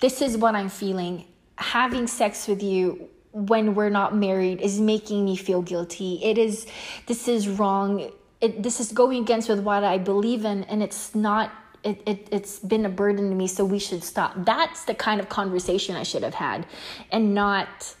this 0.00 0.20
is 0.20 0.36
what 0.36 0.54
I'm 0.54 0.68
feeling. 0.68 1.24
Having 1.56 2.08
sex 2.08 2.48
with 2.48 2.62
you 2.62 3.08
when 3.32 3.74
we're 3.74 3.90
not 3.90 4.14
married 4.14 4.60
is 4.60 4.80
making 4.80 5.24
me 5.24 5.36
feel 5.36 5.62
guilty. 5.62 6.20
It 6.22 6.36
is, 6.36 6.66
this 7.06 7.28
is 7.28 7.48
wrong. 7.48 8.10
It, 8.40 8.62
this 8.62 8.80
is 8.80 8.92
going 8.92 9.22
against 9.22 9.48
with 9.48 9.60
what 9.60 9.84
I 9.84 9.98
believe 9.98 10.44
in, 10.44 10.64
and 10.64 10.82
it's 10.82 11.14
not 11.14 11.52
it, 11.84 12.02
it, 12.06 12.28
it's 12.30 12.58
been 12.58 12.86
a 12.86 12.88
burden 12.88 13.28
to 13.30 13.34
me, 13.34 13.46
so 13.46 13.64
we 13.64 13.78
should 13.78 14.04
stop. 14.04 14.32
That's 14.36 14.84
the 14.84 14.94
kind 14.94 15.20
of 15.20 15.28
conversation 15.28 15.96
I 15.96 16.02
should 16.04 16.22
have 16.22 16.34
had, 16.34 16.66
and 17.10 17.34
not, 17.34 17.94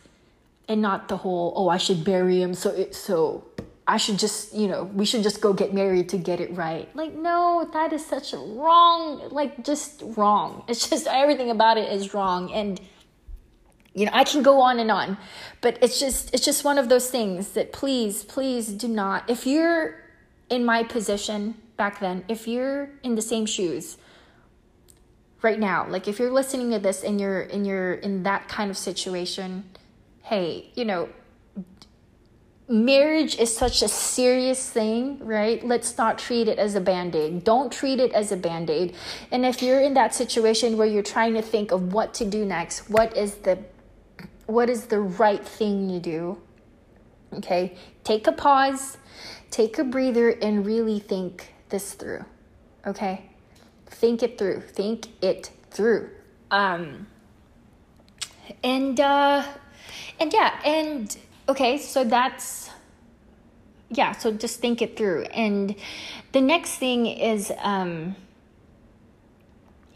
and 0.68 0.80
not 0.80 1.08
the 1.08 1.16
whole, 1.16 1.52
oh, 1.56 1.68
I 1.68 1.78
should 1.78 2.04
bury 2.04 2.40
him, 2.40 2.54
so 2.54 2.70
it, 2.70 2.94
so 2.94 3.44
I 3.86 3.96
should 3.96 4.18
just, 4.18 4.54
you 4.54 4.68
know, 4.68 4.84
we 4.84 5.04
should 5.04 5.22
just 5.22 5.40
go 5.40 5.52
get 5.52 5.74
married 5.74 6.08
to 6.10 6.18
get 6.18 6.40
it 6.40 6.54
right. 6.54 6.88
Like, 6.94 7.14
no, 7.14 7.68
that 7.72 7.92
is 7.92 8.06
such 8.06 8.32
a 8.32 8.38
wrong, 8.38 9.28
like, 9.30 9.64
just 9.64 10.02
wrong. 10.16 10.64
It's 10.68 10.88
just 10.88 11.06
everything 11.06 11.50
about 11.50 11.76
it 11.76 11.92
is 11.92 12.14
wrong. 12.14 12.52
And, 12.52 12.80
you 13.94 14.06
know, 14.06 14.12
I 14.14 14.24
can 14.24 14.42
go 14.42 14.60
on 14.60 14.78
and 14.78 14.90
on, 14.90 15.18
but 15.60 15.78
it's 15.82 15.98
just, 15.98 16.32
it's 16.32 16.44
just 16.44 16.64
one 16.64 16.78
of 16.78 16.88
those 16.88 17.10
things 17.10 17.50
that 17.50 17.72
please, 17.72 18.24
please 18.24 18.68
do 18.68 18.86
not, 18.86 19.28
if 19.28 19.46
you're 19.46 19.96
in 20.48 20.64
my 20.64 20.84
position, 20.84 21.56
back 21.76 22.00
then, 22.00 22.24
if 22.28 22.46
you're 22.46 22.90
in 23.02 23.14
the 23.14 23.22
same 23.22 23.46
shoes 23.46 23.96
right 25.42 25.58
now, 25.58 25.88
like 25.88 26.08
if 26.08 26.18
you're 26.18 26.30
listening 26.30 26.70
to 26.70 26.78
this 26.78 27.02
and 27.02 27.20
you're 27.20 27.42
and 27.42 27.66
you're 27.66 27.94
in 27.94 28.22
that 28.22 28.48
kind 28.48 28.70
of 28.70 28.76
situation, 28.76 29.64
hey, 30.22 30.70
you 30.74 30.84
know, 30.84 31.08
marriage 32.68 33.36
is 33.38 33.54
such 33.54 33.82
a 33.82 33.88
serious 33.88 34.70
thing, 34.70 35.18
right? 35.24 35.64
Let's 35.64 35.96
not 35.98 36.18
treat 36.18 36.48
it 36.48 36.58
as 36.58 36.74
a 36.74 36.80
band 36.80 37.14
aid. 37.14 37.44
Don't 37.44 37.72
treat 37.72 38.00
it 38.00 38.12
as 38.12 38.32
a 38.32 38.36
band 38.36 38.70
aid. 38.70 38.94
And 39.30 39.44
if 39.44 39.62
you're 39.62 39.80
in 39.80 39.94
that 39.94 40.14
situation 40.14 40.76
where 40.76 40.86
you're 40.86 41.02
trying 41.02 41.34
to 41.34 41.42
think 41.42 41.72
of 41.72 41.92
what 41.92 42.14
to 42.14 42.24
do 42.24 42.44
next, 42.44 42.88
what 42.88 43.16
is 43.16 43.34
the 43.36 43.58
what 44.46 44.68
is 44.68 44.86
the 44.86 45.00
right 45.00 45.44
thing 45.44 45.88
to 45.88 46.00
do? 46.00 46.38
Okay, 47.34 47.76
take 48.04 48.26
a 48.26 48.32
pause, 48.32 48.98
take 49.50 49.78
a 49.78 49.84
breather, 49.84 50.30
and 50.30 50.66
really 50.66 50.98
think 50.98 51.51
this 51.72 51.94
through. 51.94 52.24
Okay? 52.86 53.28
Think 53.86 54.22
it 54.22 54.38
through. 54.38 54.60
Think 54.60 55.08
it 55.20 55.50
through. 55.72 56.10
Um 56.52 57.08
and 58.62 59.00
uh 59.00 59.44
and 60.20 60.32
yeah, 60.32 60.60
and 60.64 61.16
okay, 61.48 61.78
so 61.78 62.04
that's 62.04 62.70
yeah, 63.90 64.12
so 64.12 64.32
just 64.32 64.60
think 64.60 64.80
it 64.80 64.96
through. 64.96 65.24
And 65.24 65.74
the 66.30 66.40
next 66.40 66.76
thing 66.76 67.06
is 67.06 67.50
um 67.58 68.14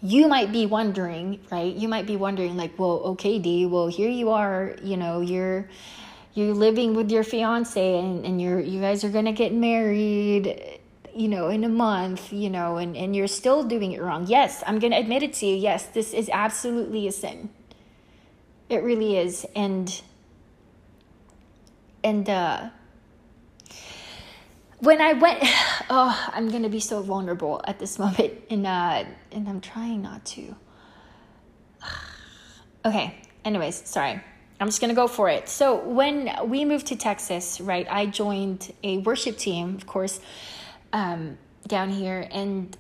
you 0.03 0.29
might 0.29 0.53
be 0.53 0.67
wondering, 0.67 1.41
right? 1.51 1.75
You 1.75 1.89
might 1.89 2.07
be 2.07 2.17
wondering 2.17 2.57
like, 2.57 2.79
well, 2.79 3.01
okay, 3.17 3.39
D, 3.39 3.67
well, 3.67 3.89
here 3.89 4.11
you 4.11 4.31
are, 4.31 4.77
you 4.83 4.97
know, 4.97 5.21
you're 5.21 5.69
you're 6.35 6.55
living 6.55 6.95
with 6.95 7.11
your 7.11 7.25
fiance 7.25 7.99
and, 7.99 8.25
and 8.25 8.41
you're 8.41 8.61
you 8.61 8.81
guys 8.81 9.05
are 9.05 9.09
gonna 9.11 9.33
get 9.33 9.53
married 9.55 10.76
you 11.17 11.29
know, 11.29 11.49
in 11.49 11.65
a 11.65 11.69
month, 11.69 12.33
you 12.33 12.51
know, 12.51 12.77
and, 12.77 12.97
and 12.97 13.17
you're 13.17 13.27
still 13.27 13.65
doing 13.65 13.93
it 13.93 14.03
wrong. 14.03 14.27
Yes, 14.27 14.63
I'm 14.67 14.79
going 14.79 14.93
to 14.93 14.99
admit 14.99 15.23
it 15.23 15.33
to 15.35 15.47
you. 15.47 15.57
Yes, 15.57 15.87
this 15.87 16.13
is 16.13 16.29
absolutely 16.33 17.09
a 17.09 17.13
sin. 17.13 17.49
It 18.69 18.83
really 18.83 19.17
is. 19.17 19.47
And, 19.55 20.03
and, 22.05 22.29
uh, 22.29 22.69
when 24.81 25.01
I 25.01 25.15
went, 25.15 25.39
oh, 25.91 26.31
I'm 26.33 26.51
gonna 26.51 26.69
be 26.69 26.81
so 26.81 27.01
vulnerable 27.03 27.61
at 27.67 27.79
this 27.79 27.99
moment, 28.05 28.35
and 28.51 28.67
uh, 28.67 29.05
and 29.33 29.49
I'm 29.49 29.61
trying 29.61 30.03
not 30.03 30.25
to. 30.27 30.55
Okay. 32.85 33.17
Anyways, 33.45 33.83
sorry. 33.89 34.21
I'm 34.61 34.69
just 34.69 34.81
gonna 34.81 34.95
go 34.95 35.09
for 35.09 35.29
it. 35.29 35.49
So 35.49 35.83
when 35.85 36.31
we 36.49 36.65
moved 36.65 36.87
to 36.87 36.97
Texas, 36.97 37.61
right, 37.61 37.85
I 37.91 38.07
joined 38.07 38.73
a 38.85 38.99
worship 38.99 39.39
team, 39.39 39.75
of 39.75 39.89
course, 39.89 40.21
um, 40.97 41.37
down 41.67 41.91
here, 41.91 42.27
and 42.31 42.77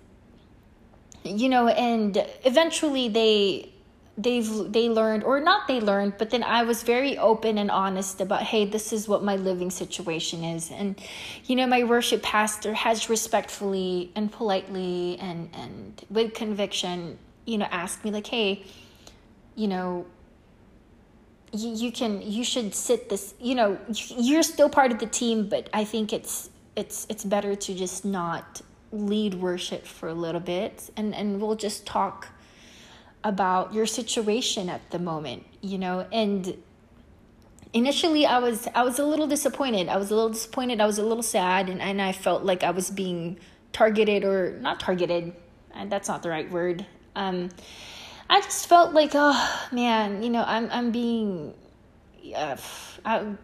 you 1.23 1.49
know, 1.49 1.69
and 1.69 2.25
eventually 2.45 3.09
they 3.09 3.73
they've 4.19 4.73
they 4.73 4.89
learned 4.89 5.23
or 5.25 5.41
not 5.41 5.69
they 5.69 5.79
learned 5.79 6.15
but 6.17 6.31
then 6.31 6.43
i 6.43 6.63
was 6.63 6.83
very 6.83 7.19
open 7.19 7.59
and 7.59 7.71
honest 7.71 8.19
about 8.19 8.43
hey 8.43 8.65
this 8.65 8.91
is 8.91 9.07
what 9.07 9.23
my 9.23 9.37
living 9.37 9.71
situation 9.71 10.43
is. 10.43 10.71
And 10.71 10.99
you 11.45 11.55
know 11.55 11.67
my 11.67 11.85
worship 11.85 12.23
pastor 12.23 12.73
has 12.73 13.11
respectfully 13.11 14.11
and 14.17 14.33
politely 14.33 15.19
and 15.21 15.51
and 15.53 16.03
with 16.09 16.33
conviction 16.33 17.19
you 17.45 17.59
know 17.59 17.69
asked 17.71 18.07
me 18.07 18.11
like 18.11 18.27
hey 18.27 18.65
you 19.55 19.69
know 19.69 20.07
you, 21.53 21.69
you 21.75 21.93
can 21.93 22.23
you 22.23 22.43
should 22.43 22.75
sit 22.75 23.11
this 23.11 23.35
you 23.39 23.55
know 23.55 23.79
you're 24.17 24.43
still 24.43 24.71
part 24.71 24.93
of 24.93 24.99
the 24.99 25.07
team 25.07 25.47
but 25.47 25.69
i 25.75 25.85
think 25.85 26.15
it's 26.15 26.49
it's 26.76 27.06
it's 27.09 27.25
better 27.25 27.54
to 27.56 27.75
just 27.75 28.04
not 28.04 28.61
lead 28.92 29.35
worship 29.35 29.87
for 29.87 30.09
a 30.09 30.14
little 30.14 30.40
bit. 30.40 30.90
And 30.97 31.14
and 31.14 31.40
we'll 31.40 31.56
just 31.56 31.87
talk 31.87 32.28
about 33.25 33.75
your 33.75 33.87
situation 33.87 34.68
at 34.68 34.90
the 34.90 34.99
moment 34.99 35.45
you 35.66 35.78
know? 35.78 36.06
And 36.12 36.56
initially 37.73 38.25
i 38.25 38.38
was 38.38 38.68
i 38.75 38.83
was 38.83 38.99
a 38.99 39.04
little 39.04 39.26
disappointed. 39.26 39.88
I 39.88 39.97
was 39.97 40.11
a 40.11 40.14
little 40.14 40.30
disappointed. 40.30 40.80
I 40.80 40.87
was 40.87 40.99
a 40.99 41.02
little 41.02 41.23
sad. 41.23 41.68
And, 41.68 41.80
and 41.83 42.00
i 42.00 42.12
felt 42.12 42.45
like 42.45 42.62
i 42.62 42.71
was 42.71 42.90
being 42.90 43.38
targeted 43.73 44.25
or 44.25 44.56
not 44.61 44.80
targeted. 44.80 45.35
And 45.75 45.90
that's 45.90 46.09
not 46.09 46.23
the 46.23 46.30
right 46.30 46.50
word. 46.50 46.87
Um 47.14 47.50
i 48.28 48.40
just 48.40 48.66
felt 48.66 48.92
like 48.92 49.12
oh 49.14 49.66
man 49.71 50.23
you 50.23 50.30
know 50.30 50.42
i'm 50.45 50.68
i'm 50.73 50.90
being 50.90 51.54
uh, 52.35 52.56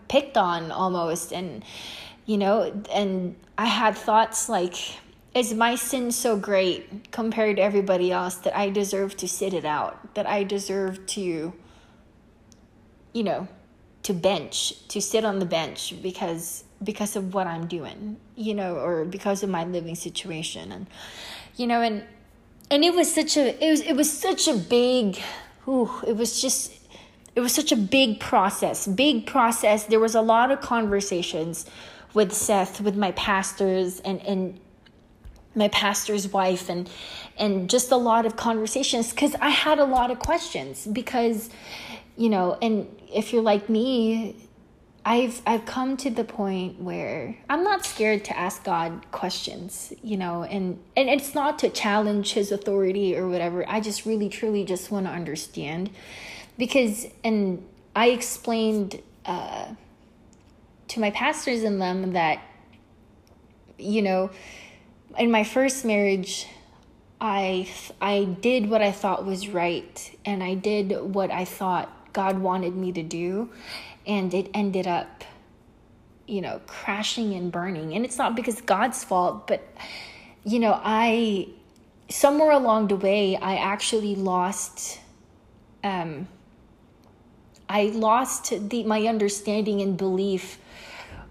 picked 0.09 0.37
on 0.37 0.71
almost. 0.71 1.33
And 1.33 1.65
you 2.27 2.39
know 2.39 2.73
and 2.93 3.37
i 3.59 3.67
had 3.67 3.97
thoughts 3.97 4.49
like 4.49 4.77
is 5.35 5.55
my 5.55 5.75
sin 5.75 6.13
so 6.13 6.37
great 6.37 7.11
compared 7.11 7.57
to 7.57 7.63
everybody 7.63 8.13
else 8.13 8.37
that 8.37 8.57
I 8.57 8.69
deserve 8.69 9.17
to 9.19 9.29
sit 9.29 9.55
it 9.55 9.65
out, 9.65 10.15
that 10.15 10.27
I 10.27 10.45
deserve 10.45 11.07
to, 11.07 11.53
you 13.13 13.23
know, 13.23 13.49
to 14.03 14.13
bench, 14.13 14.87
to 14.89 15.01
sit 15.01 15.25
on 15.25 15.39
the 15.39 15.47
bench 15.47 15.95
because 16.03 16.65
because 16.83 17.15
of 17.15 17.33
what 17.33 17.47
I'm 17.47 17.67
doing, 17.67 18.17
you 18.35 18.55
know, 18.55 18.77
or 18.77 19.05
because 19.05 19.43
of 19.43 19.49
my 19.49 19.65
living 19.65 19.95
situation 19.95 20.73
and 20.73 20.87
you 21.57 21.67
know 21.67 21.81
and 21.81 22.05
and 22.71 22.85
it 22.85 22.93
was 22.95 23.13
such 23.15 23.37
a 23.37 23.65
it 23.65 23.71
was 23.71 23.81
it 23.81 23.95
was 23.95 24.13
such 24.13 24.49
a 24.49 24.55
big 24.55 25.19
ooh, 25.67 25.91
it 26.07 26.17
was 26.17 26.43
just 26.43 26.73
it 27.35 27.41
was 27.41 27.55
such 27.55 27.73
a 27.73 27.77
big 27.77 28.21
process, 28.21 28.87
big 28.87 29.25
process. 29.25 29.85
There 29.85 30.01
was 30.01 30.15
a 30.15 30.21
lot 30.21 30.51
of 30.51 30.61
conversations 30.61 31.65
with 32.15 32.33
Seth, 32.33 32.81
with 32.81 32.97
my 32.97 33.13
pastors 33.13 34.01
and 34.01 34.21
and 34.23 34.59
my 35.55 35.69
pastor's 35.69 36.29
wife 36.33 36.69
and 36.69 36.89
and 37.37 37.69
just 37.69 37.91
a 37.91 37.97
lot 37.97 38.25
of 38.25 38.37
conversations 38.37 39.13
cuz 39.13 39.35
I 39.41 39.51
had 39.51 39.79
a 39.79 39.85
lot 39.85 40.11
of 40.11 40.19
questions 40.19 40.87
because 40.87 41.51
you 42.17 42.29
know, 42.29 42.59
and 42.61 42.89
if 43.13 43.33
you're 43.33 43.43
like 43.43 43.69
me, 43.69 44.37
I've 45.05 45.43
I've 45.47 45.65
come 45.65 45.97
to 45.99 46.11
the 46.11 46.25
point 46.25 46.81
where 46.81 47.37
I'm 47.51 47.65
not 47.65 47.85
scared 47.85 48.25
to 48.27 48.39
ask 48.39 48.63
God 48.63 49.05
questions, 49.11 49.93
you 50.03 50.17
know, 50.17 50.45
and 50.45 50.79
and 50.97 51.09
it's 51.09 51.35
not 51.35 51.59
to 51.61 51.71
challenge 51.71 52.35
his 52.35 52.53
authority 52.53 53.17
or 53.17 53.29
whatever. 53.29 53.69
I 53.69 53.81
just 53.81 54.07
really 54.07 54.29
truly 54.29 54.65
just 54.65 54.91
want 54.91 55.07
to 55.07 55.13
understand 55.13 55.91
because 56.57 57.07
and 57.25 57.65
I 57.97 58.11
explained 58.11 59.03
uh, 59.27 59.75
to 60.93 61.01
my 61.01 61.11
pastors 61.11 61.63
in 61.63 61.79
them 61.79 62.13
that 62.13 62.41
you 63.79 64.03
know, 64.03 64.31
in 65.19 65.31
my 65.31 65.45
first 65.45 65.85
marriage 65.85 66.47
I 67.21 67.69
I 68.01 68.25
did 68.25 68.69
what 68.69 68.83
I 68.83 68.93
thought 68.93 69.25
was 69.25 69.49
right 69.49 70.19
and 70.25 70.43
I 70.43 70.55
did 70.55 71.15
what 71.15 71.31
I 71.31 71.45
thought 71.45 72.13
God 72.13 72.39
wanted 72.39 72.77
me 72.77 72.93
to 72.93 73.03
do 73.03 73.51
and 74.07 74.33
it 74.35 74.51
ended 74.55 74.87
up 74.87 75.25
you 76.27 76.41
know 76.41 76.61
crashing 76.67 77.35
and 77.35 77.51
burning. 77.51 77.95
And 77.95 78.05
it's 78.05 78.19
not 78.19 78.37
because 78.37 78.61
god's 78.61 79.03
fault 79.03 79.47
but 79.47 79.67
you 80.45 80.59
know 80.59 80.81
i 80.83 81.49
somewhere 82.09 82.51
along 82.51 82.89
the 82.89 82.97
way 82.97 83.37
i 83.37 83.57
actually 83.57 84.15
lost 84.15 85.01
um 85.85 86.29
i 87.69 87.85
lost 87.85 88.53
the 88.71 88.83
my 88.83 89.07
understanding 89.07 89.81
and 89.81 89.97
belief 89.97 90.59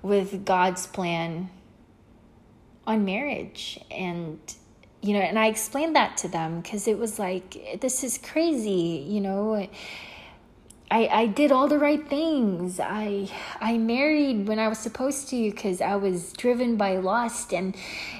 with 0.01 0.45
god's 0.45 0.87
plan 0.87 1.49
on 2.87 3.05
marriage. 3.05 3.79
And 3.89 4.39
you 5.03 5.13
know 5.13 5.19
and 5.19 5.39
i 5.39 5.47
explained 5.47 5.95
that 5.95 6.15
to 6.15 6.27
them 6.27 6.61
because 6.61 6.87
it 6.87 6.95
was 6.95 7.17
like 7.17 7.79
this 7.81 8.03
is 8.03 8.19
crazy 8.19 9.03
you 9.07 9.19
know? 9.19 9.67
I, 10.91 11.07
I 11.07 11.25
did 11.27 11.53
all 11.53 11.69
the 11.69 11.79
right 11.79 12.05
things. 12.05 12.77
I 12.77 13.29
I 13.61 13.77
married 13.77 14.45
when 14.45 14.59
I 14.59 14.67
was 14.67 14.77
supposed 14.77 15.29
to 15.29 15.49
because 15.49 15.79
I 15.79 15.95
was 15.95 16.33
driven 16.33 16.75
by 16.75 16.97
lust 16.97 17.53
and 17.53 17.77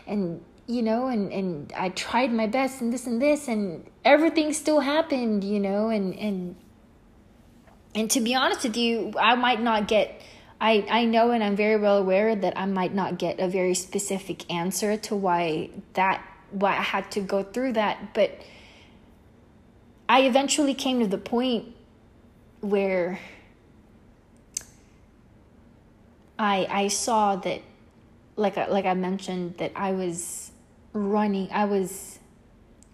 and 0.07 0.41
you 0.67 0.81
know 0.81 1.07
and 1.07 1.33
and 1.33 1.73
I 1.75 1.89
tried 1.89 2.31
my 2.31 2.47
best 2.47 2.79
and 2.79 2.93
this 2.93 3.05
and 3.05 3.21
this 3.21 3.49
and 3.49 3.85
everything 4.05 4.53
still 4.53 4.79
happened, 4.79 5.43
you 5.43 5.59
know, 5.59 5.89
and 5.89 6.17
and 6.17 6.55
and 7.93 8.09
to 8.11 8.21
be 8.21 8.33
honest 8.35 8.63
with 8.63 8.77
you, 8.77 9.13
I 9.19 9.35
might 9.35 9.61
not 9.61 9.89
get 9.89 10.21
I 10.61 10.85
I 10.89 11.05
know 11.05 11.31
and 11.31 11.43
I'm 11.43 11.55
very 11.55 11.75
well 11.75 11.97
aware 11.97 12.35
that 12.35 12.53
I 12.55 12.67
might 12.67 12.93
not 12.93 13.17
get 13.17 13.39
a 13.39 13.47
very 13.47 13.73
specific 13.73 14.49
answer 14.53 14.95
to 14.95 15.15
why 15.15 15.71
that 15.93 16.23
why 16.51 16.77
I 16.77 16.83
had 16.83 17.09
to 17.11 17.21
go 17.21 17.41
through 17.41 17.73
that, 17.73 18.13
but 18.13 18.39
I 20.07 20.21
eventually 20.21 20.75
came 20.75 20.99
to 20.99 21.07
the 21.07 21.17
point 21.17 21.73
where 22.59 23.19
I 26.37 26.67
I 26.69 26.87
saw 26.89 27.37
that 27.37 27.61
like 28.35 28.55
like 28.55 28.85
I 28.85 28.93
mentioned 28.93 29.57
that 29.57 29.71
I 29.75 29.93
was 29.93 30.51
running 30.93 31.49
I 31.51 31.65
was 31.65 32.19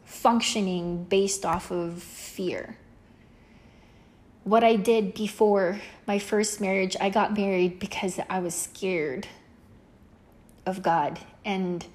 functioning 0.05 1.03
based 1.03 1.45
off 1.45 1.69
of 1.69 2.01
fear. 2.01 2.77
What 4.47 4.63
I 4.63 4.77
did 4.77 5.13
before 5.13 5.81
my 6.07 6.19
first 6.19 6.61
marriage, 6.61 6.95
I 7.01 7.09
got 7.09 7.35
married 7.35 7.79
because 7.79 8.17
I 8.29 8.39
was 8.39 8.55
scared 8.55 9.27
of 10.65 10.81
God 10.81 11.19
and 11.43 11.85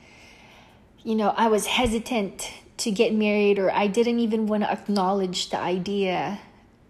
you 1.03 1.15
know, 1.15 1.31
I 1.35 1.49
was 1.49 1.65
hesitant 1.65 2.53
to 2.77 2.91
get 2.91 3.15
married 3.15 3.59
or 3.59 3.73
I 3.73 3.87
didn't 3.87 4.19
even 4.19 4.49
want 4.49 4.65
to 4.65 4.71
acknowledge 4.71 5.49
the 5.49 5.59
idea 5.59 6.41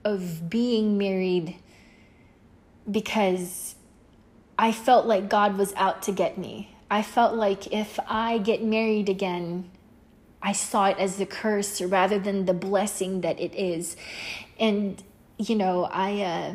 of 0.05 0.51
being 0.51 0.99
married 0.99 1.55
because 2.91 3.77
I 4.59 4.73
felt 4.73 5.07
like 5.07 5.31
God 5.31 5.57
was 5.57 5.73
out 5.77 6.03
to 6.03 6.13
get 6.13 6.39
me. 6.39 6.75
I 6.91 7.03
felt 7.03 7.37
like 7.37 7.73
if 7.73 8.01
I 8.09 8.39
get 8.39 8.65
married 8.65 9.09
again, 9.09 9.71
I 10.43 10.55
saw 10.55 10.87
it 10.87 10.99
as 10.99 11.19
the 11.19 11.27
curse 11.27 11.81
rather 11.81 12.19
than 12.19 12.47
the 12.47 12.53
blessing 12.53 13.21
that 13.21 13.39
it 13.39 13.55
is. 13.55 13.97
And, 14.59 15.01
you 15.49 15.57
know, 15.57 15.85
I, 15.85 16.23
uh, 16.23 16.55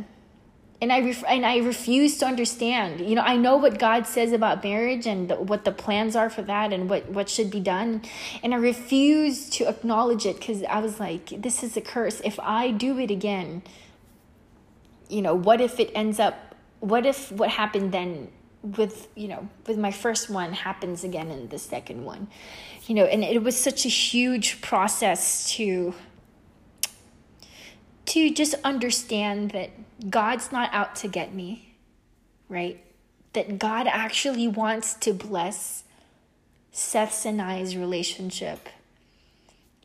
and 0.82 0.92
I 0.92 1.00
ref- 1.00 1.24
and 1.28 1.46
I 1.46 1.58
refuse 1.58 2.18
to 2.20 2.26
understand. 2.26 3.02
You 3.02 3.16
know, 3.16 3.24
I 3.24 3.36
know 3.36 3.58
what 3.58 3.80
God 3.80 4.06
says 4.06 4.32
about 4.32 4.64
marriage 4.64 5.08
and 5.08 5.30
the, 5.30 5.36
what 5.36 5.66
the 5.66 5.72
plans 5.72 6.16
are 6.16 6.30
for 6.30 6.44
that 6.44 6.72
and 6.72 6.90
what 6.90 7.10
what 7.10 7.30
should 7.30 7.50
be 7.50 7.60
done, 7.60 8.04
and 8.44 8.54
I 8.54 8.58
refuse 8.58 9.50
to 9.52 9.68
acknowledge 9.68 10.26
it 10.26 10.38
because 10.38 10.64
I 10.64 10.80
was 10.80 11.00
like, 11.00 11.42
this 11.42 11.64
is 11.64 11.76
a 11.78 11.82
curse. 11.82 12.22
If 12.24 12.40
I 12.40 12.72
do 12.72 13.00
it 13.00 13.10
again, 13.10 13.64
you 15.10 15.22
know, 15.22 15.34
what 15.34 15.62
if 15.62 15.80
it 15.80 15.92
ends 15.96 16.20
up? 16.20 16.56
What 16.80 17.06
if 17.06 17.32
what 17.32 17.50
happened 17.50 17.92
then 17.92 18.30
with 18.62 19.08
you 19.16 19.28
know 19.28 19.48
with 19.66 19.78
my 19.78 19.92
first 19.92 20.30
one 20.30 20.52
happens 20.52 21.04
again 21.04 21.32
in 21.32 21.48
the 21.50 21.58
second 21.58 22.06
one, 22.06 22.28
you 22.86 22.94
know, 22.94 23.06
and 23.06 23.24
it 23.24 23.42
was 23.42 23.58
such 23.58 23.84
a 23.86 23.90
huge 23.90 24.62
process 24.62 25.50
to 25.54 25.96
to 28.08 28.30
just 28.30 28.56
understand 28.64 29.52
that 29.52 29.70
God's 30.10 30.52
not 30.52 30.74
out 30.74 30.96
to 30.98 31.08
get 31.08 31.34
me, 31.34 31.76
right? 32.50 32.84
That 33.34 33.60
God 33.60 33.88
actually 33.88 34.48
wants 34.48 34.94
to 34.96 35.14
bless 35.14 35.84
Seth's 36.72 37.26
and 37.26 37.42
I's 37.42 37.76
relationship. 37.76 38.70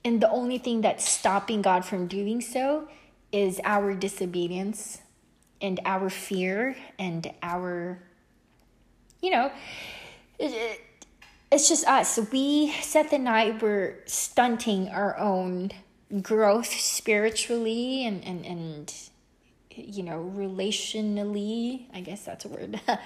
And 0.05 0.21
the 0.21 0.31
only 0.31 0.59
thing 0.59 0.81
that's 0.81 1.09
stopping 1.09 1.63
God 1.63 1.85
from 1.85 2.07
doing 2.07 2.41
so 2.41 2.89
is 3.33 3.61
our 3.65 3.95
disobedience 3.95 5.01
and 5.61 5.81
our 5.85 6.11
fear 6.11 6.77
and 6.99 7.33
our, 7.43 8.03
you 9.21 9.31
know, 9.31 9.51
it's 10.39 11.69
just 11.69 11.87
us. 11.87 12.19
We, 12.33 12.73
Seth 12.83 13.13
and 13.13 13.29
I, 13.29 13.51
were 13.51 13.99
stunting 14.07 14.89
our 14.89 15.17
own 15.19 15.71
growth 16.20 16.72
spiritually 16.72 18.05
and 18.05 18.22
and 18.25 18.44
and 18.44 18.94
you 19.75 20.03
know 20.03 20.31
relationally 20.37 21.87
i 21.94 22.01
guess 22.01 22.25
that's 22.25 22.44
a 22.44 22.48
word. 22.48 22.81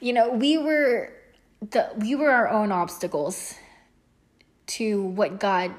You 0.00 0.12
know 0.14 0.30
we 0.30 0.58
were 0.58 1.12
the 1.60 1.90
we 1.96 2.14
were 2.14 2.30
our 2.30 2.48
own 2.48 2.72
obstacles 2.72 3.54
to 4.66 5.02
what 5.02 5.38
god 5.38 5.72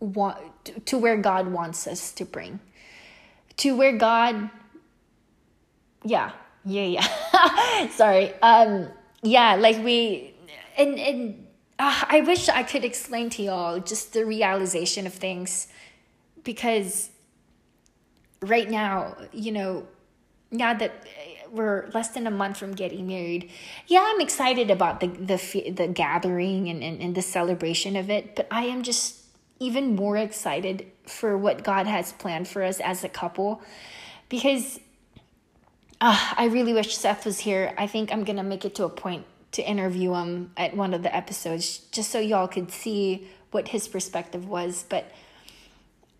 want 0.00 0.38
to 0.86 0.98
where 0.98 1.16
god 1.16 1.48
wants 1.48 1.86
us 1.86 2.12
to 2.12 2.24
bring. 2.24 2.60
To 3.58 3.76
where 3.76 3.96
god 3.96 4.50
yeah 6.04 6.32
yeah 6.64 6.84
yeah. 6.84 7.88
Sorry. 7.90 8.32
Um 8.42 8.88
yeah 9.22 9.54
like 9.54 9.82
we 9.84 10.34
and 10.76 10.98
and 10.98 11.46
uh, 11.78 12.04
i 12.08 12.20
wish 12.20 12.48
i 12.48 12.62
could 12.62 12.84
explain 12.84 13.30
to 13.30 13.42
y'all 13.42 13.80
just 13.80 14.12
the 14.12 14.24
realization 14.24 15.06
of 15.06 15.14
things 15.14 15.68
because 16.44 17.10
right 18.40 18.70
now, 18.70 19.16
you 19.32 19.52
know, 19.52 19.86
now 20.50 20.74
that 20.74 21.04
we're 21.50 21.88
less 21.94 22.10
than 22.10 22.26
a 22.26 22.30
month 22.30 22.56
from 22.56 22.72
getting 22.72 23.06
married, 23.06 23.50
yeah, 23.86 24.04
I'm 24.06 24.20
excited 24.20 24.70
about 24.70 25.00
the 25.00 25.08
the 25.08 25.70
the 25.70 25.88
gathering 25.88 26.68
and, 26.68 26.82
and, 26.82 27.00
and 27.00 27.14
the 27.14 27.22
celebration 27.22 27.96
of 27.96 28.10
it, 28.10 28.36
but 28.36 28.46
I 28.50 28.64
am 28.64 28.82
just 28.82 29.24
even 29.60 29.94
more 29.94 30.16
excited 30.16 30.86
for 31.06 31.38
what 31.38 31.64
God 31.64 31.86
has 31.86 32.12
planned 32.12 32.48
for 32.48 32.62
us 32.62 32.80
as 32.80 33.04
a 33.04 33.08
couple 33.08 33.62
because 34.28 34.80
uh, 36.00 36.34
I 36.36 36.46
really 36.46 36.74
wish 36.74 36.96
Seth 36.96 37.24
was 37.24 37.40
here. 37.40 37.72
I 37.78 37.86
think 37.86 38.12
I'm 38.12 38.24
going 38.24 38.36
to 38.36 38.42
make 38.42 38.64
it 38.64 38.74
to 38.76 38.84
a 38.84 38.88
point 38.88 39.24
to 39.52 39.62
interview 39.62 40.12
him 40.14 40.50
at 40.56 40.76
one 40.76 40.92
of 40.92 41.02
the 41.02 41.14
episodes 41.14 41.78
just 41.92 42.10
so 42.10 42.18
y'all 42.18 42.48
could 42.48 42.70
see 42.72 43.28
what 43.52 43.68
his 43.68 43.86
perspective 43.86 44.48
was. 44.48 44.84
But 44.88 45.10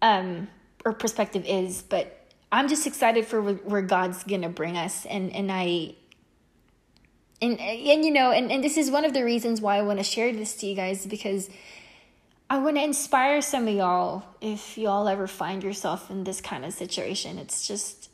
um, 0.04 0.48
or 0.84 0.92
perspective 0.92 1.44
is, 1.46 1.82
but 1.82 2.20
I'm 2.52 2.68
just 2.68 2.86
excited 2.86 3.26
for 3.26 3.40
where 3.40 3.82
God's 3.82 4.22
gonna 4.22 4.48
bring 4.48 4.76
us, 4.76 5.06
and 5.06 5.34
and 5.34 5.50
I, 5.50 5.94
and 7.44 7.60
and 7.60 8.04
you 8.04 8.10
know 8.10 8.30
and, 8.30 8.50
and 8.50 8.62
this 8.62 8.76
is 8.76 8.90
one 8.90 9.04
of 9.04 9.12
the 9.12 9.24
reasons 9.24 9.60
why 9.60 9.76
i 9.76 9.82
want 9.82 9.98
to 9.98 10.04
share 10.04 10.32
this 10.32 10.54
to 10.56 10.66
you 10.66 10.74
guys 10.74 11.06
because 11.06 11.50
i 12.48 12.58
want 12.58 12.76
to 12.76 12.82
inspire 12.82 13.40
some 13.40 13.66
of 13.68 13.74
y'all 13.74 14.22
if 14.40 14.78
y'all 14.78 15.08
ever 15.08 15.26
find 15.26 15.62
yourself 15.62 16.10
in 16.10 16.24
this 16.24 16.40
kind 16.40 16.64
of 16.64 16.72
situation. 16.72 17.38
It's 17.38 17.66
just 17.66 18.10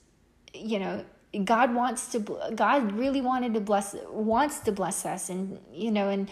you 0.52 0.78
know 0.78 1.04
god 1.44 1.74
wants 1.74 2.10
to 2.10 2.18
god 2.56 2.92
really 2.92 3.20
wanted 3.20 3.54
to 3.54 3.60
bless 3.60 3.94
wants 4.10 4.60
to 4.60 4.72
bless 4.72 5.06
us. 5.06 5.28
And 5.28 5.58
you 5.72 5.90
know 5.90 6.08
and 6.08 6.28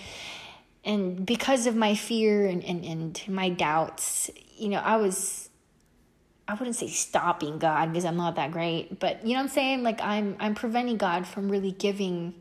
and 0.85 1.27
because 1.27 1.67
of 1.67 1.77
my 1.77 1.95
fear 1.95 2.47
and, 2.47 2.65
and, 2.65 2.85
and 2.85 3.23
my 3.29 3.49
doubts 3.49 4.31
you 4.57 4.69
know 4.69 4.79
i 4.79 4.97
was 4.97 5.48
i 6.49 6.55
wouldn't 6.55 6.77
say 6.77 6.89
stopping 6.89 7.59
god 7.59 7.93
because 7.93 8.05
i'm 8.05 8.17
not 8.17 8.37
that 8.37 8.51
great 8.51 8.99
but 8.99 9.23
you 9.25 9.31
know 9.31 9.37
what 9.37 9.43
i'm 9.43 9.49
saying? 9.49 9.83
Like 9.83 10.01
i'm 10.01 10.37
i'm 10.41 10.55
preventing 10.55 10.97
god 10.97 11.27
from 11.27 11.49
really 11.51 11.73
giving 11.73 12.35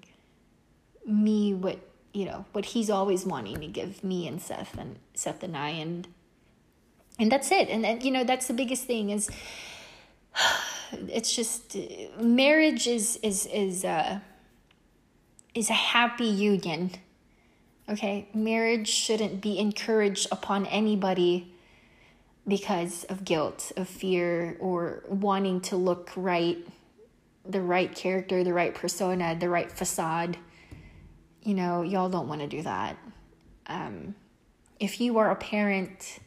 me 1.06 1.54
what 1.54 1.80
you 2.14 2.26
know 2.26 2.46
what 2.52 2.66
he's 2.66 2.90
always 2.90 3.26
wanting 3.26 3.60
to 3.60 3.68
give 3.68 4.04
me 4.04 4.28
and 4.28 4.42
Seth 4.42 4.78
and 4.78 4.98
Seth 5.14 5.44
and 5.44 5.56
I 5.56 5.70
and 5.70 6.08
and 7.20 7.32
that's 7.32 7.52
it. 7.52 7.70
And, 7.70 7.86
and 7.86 8.02
you 8.04 8.12
know 8.12 8.24
that's 8.24 8.48
the 8.48 8.54
biggest 8.54 8.86
thing 8.86 9.10
is 9.12 9.30
it's 10.92 11.36
just 11.36 11.78
marriage 12.20 12.88
is 12.88 13.20
is 13.22 13.46
is 13.48 13.86
uh 13.86 14.20
is 15.54 15.70
a 15.70 15.74
happy 15.74 16.26
union 16.26 16.92
okay? 17.90 18.28
Marriage 18.34 18.90
shouldn't 18.90 19.40
be 19.42 19.58
encouraged 19.60 20.28
upon 20.32 20.66
anybody 20.66 21.54
because 22.48 23.04
of 23.06 23.26
guilt 23.26 23.72
of 23.76 23.88
fear 23.88 24.58
or 24.60 25.04
wanting 25.08 25.60
to 25.60 25.76
look 25.76 26.12
right 26.16 26.58
the 27.46 27.62
right 27.62 27.96
character 27.96 28.44
the 28.44 28.54
right 28.54 28.76
persona 28.76 29.36
the 29.40 29.50
right 29.50 29.72
facade 29.72 30.38
you 31.48 31.54
know, 31.54 31.82
y'all 31.82 32.10
don't 32.10 32.28
want 32.28 32.42
to 32.42 32.48
do 32.48 32.62
that. 32.64 32.98
Um, 33.68 34.16
if 34.82 35.00
you 35.00 35.18
are 35.18 35.32
a 35.32 35.36
parent 35.36 36.20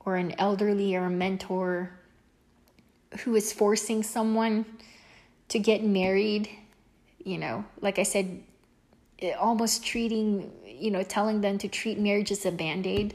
or 0.00 0.16
an 0.16 0.34
elderly 0.38 0.96
or 0.96 1.04
a 1.04 1.10
mentor 1.10 1.90
who 3.20 3.36
is 3.36 3.52
forcing 3.52 4.02
someone 4.02 4.64
to 5.48 5.58
get 5.58 5.84
married, 5.84 6.48
you 7.22 7.36
know, 7.36 7.66
like 7.82 7.98
I 7.98 8.04
said, 8.04 8.42
almost 9.38 9.84
treating, 9.84 10.50
you 10.64 10.90
know, 10.90 11.02
telling 11.02 11.42
them 11.42 11.58
to 11.58 11.68
treat 11.68 11.98
marriage 11.98 12.32
as 12.32 12.46
a 12.46 12.50
band 12.50 12.86
aid. 12.86 13.14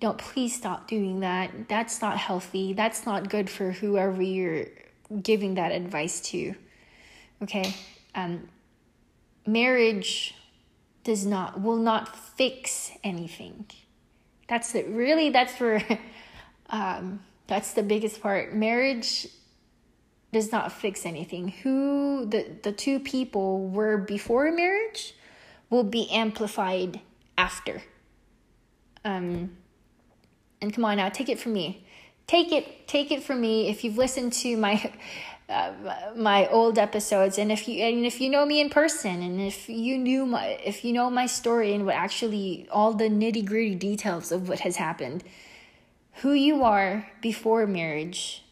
Don't 0.00 0.18
please 0.18 0.56
stop 0.56 0.88
doing 0.88 1.20
that. 1.20 1.68
That's 1.68 2.00
not 2.00 2.16
healthy. 2.16 2.72
That's 2.72 3.04
not 3.04 3.28
good 3.28 3.50
for 3.50 3.72
whoever 3.72 4.22
you're 4.22 4.66
giving 5.22 5.54
that 5.54 5.72
advice 5.72 6.20
to. 6.20 6.54
Okay? 7.42 7.74
Um, 8.14 8.48
marriage 9.46 10.34
does 11.04 11.24
not 11.26 11.60
will 11.60 11.76
not 11.76 12.16
fix 12.16 12.92
anything 13.02 13.66
that's 14.48 14.74
it 14.74 14.86
really 14.88 15.30
that's 15.30 15.58
where 15.58 15.82
um, 16.70 17.20
that's 17.46 17.72
the 17.72 17.82
biggest 17.82 18.20
part 18.20 18.54
marriage 18.54 19.26
does 20.32 20.52
not 20.52 20.70
fix 20.70 21.06
anything 21.06 21.48
who 21.48 22.26
the 22.26 22.46
the 22.62 22.72
two 22.72 23.00
people 23.00 23.68
were 23.68 23.96
before 23.96 24.50
marriage 24.52 25.14
will 25.70 25.84
be 25.84 26.08
amplified 26.10 27.00
after 27.38 27.82
um 29.04 29.56
and 30.60 30.72
come 30.72 30.84
on 30.84 30.96
now 30.96 31.08
take 31.08 31.28
it 31.28 31.38
from 31.38 31.52
me. 31.52 31.84
Take 32.26 32.52
it 32.52 32.86
take 32.86 33.10
it 33.10 33.22
from 33.22 33.40
me 33.40 33.68
if 33.68 33.82
you've 33.82 33.98
listened 33.98 34.32
to 34.34 34.56
my 34.56 34.92
uh, 35.48 35.72
my 36.14 36.46
old 36.46 36.78
episodes 36.78 37.38
and 37.38 37.50
if 37.50 37.66
you 37.66 37.82
and 37.82 38.06
if 38.06 38.20
you 38.20 38.30
know 38.30 38.46
me 38.46 38.60
in 38.60 38.70
person 38.70 39.20
and 39.20 39.40
if 39.40 39.68
you 39.68 39.98
knew 39.98 40.24
my 40.24 40.46
if 40.64 40.84
you 40.84 40.92
know 40.92 41.10
my 41.10 41.26
story 41.26 41.74
and 41.74 41.84
what 41.86 41.96
actually 41.96 42.68
all 42.70 42.92
the 42.94 43.08
nitty-gritty 43.08 43.74
details 43.74 44.30
of 44.30 44.48
what 44.48 44.60
has 44.60 44.76
happened 44.76 45.24
who 46.14 46.32
you 46.32 46.62
are 46.62 47.08
before 47.20 47.66
marriage. 47.66 48.44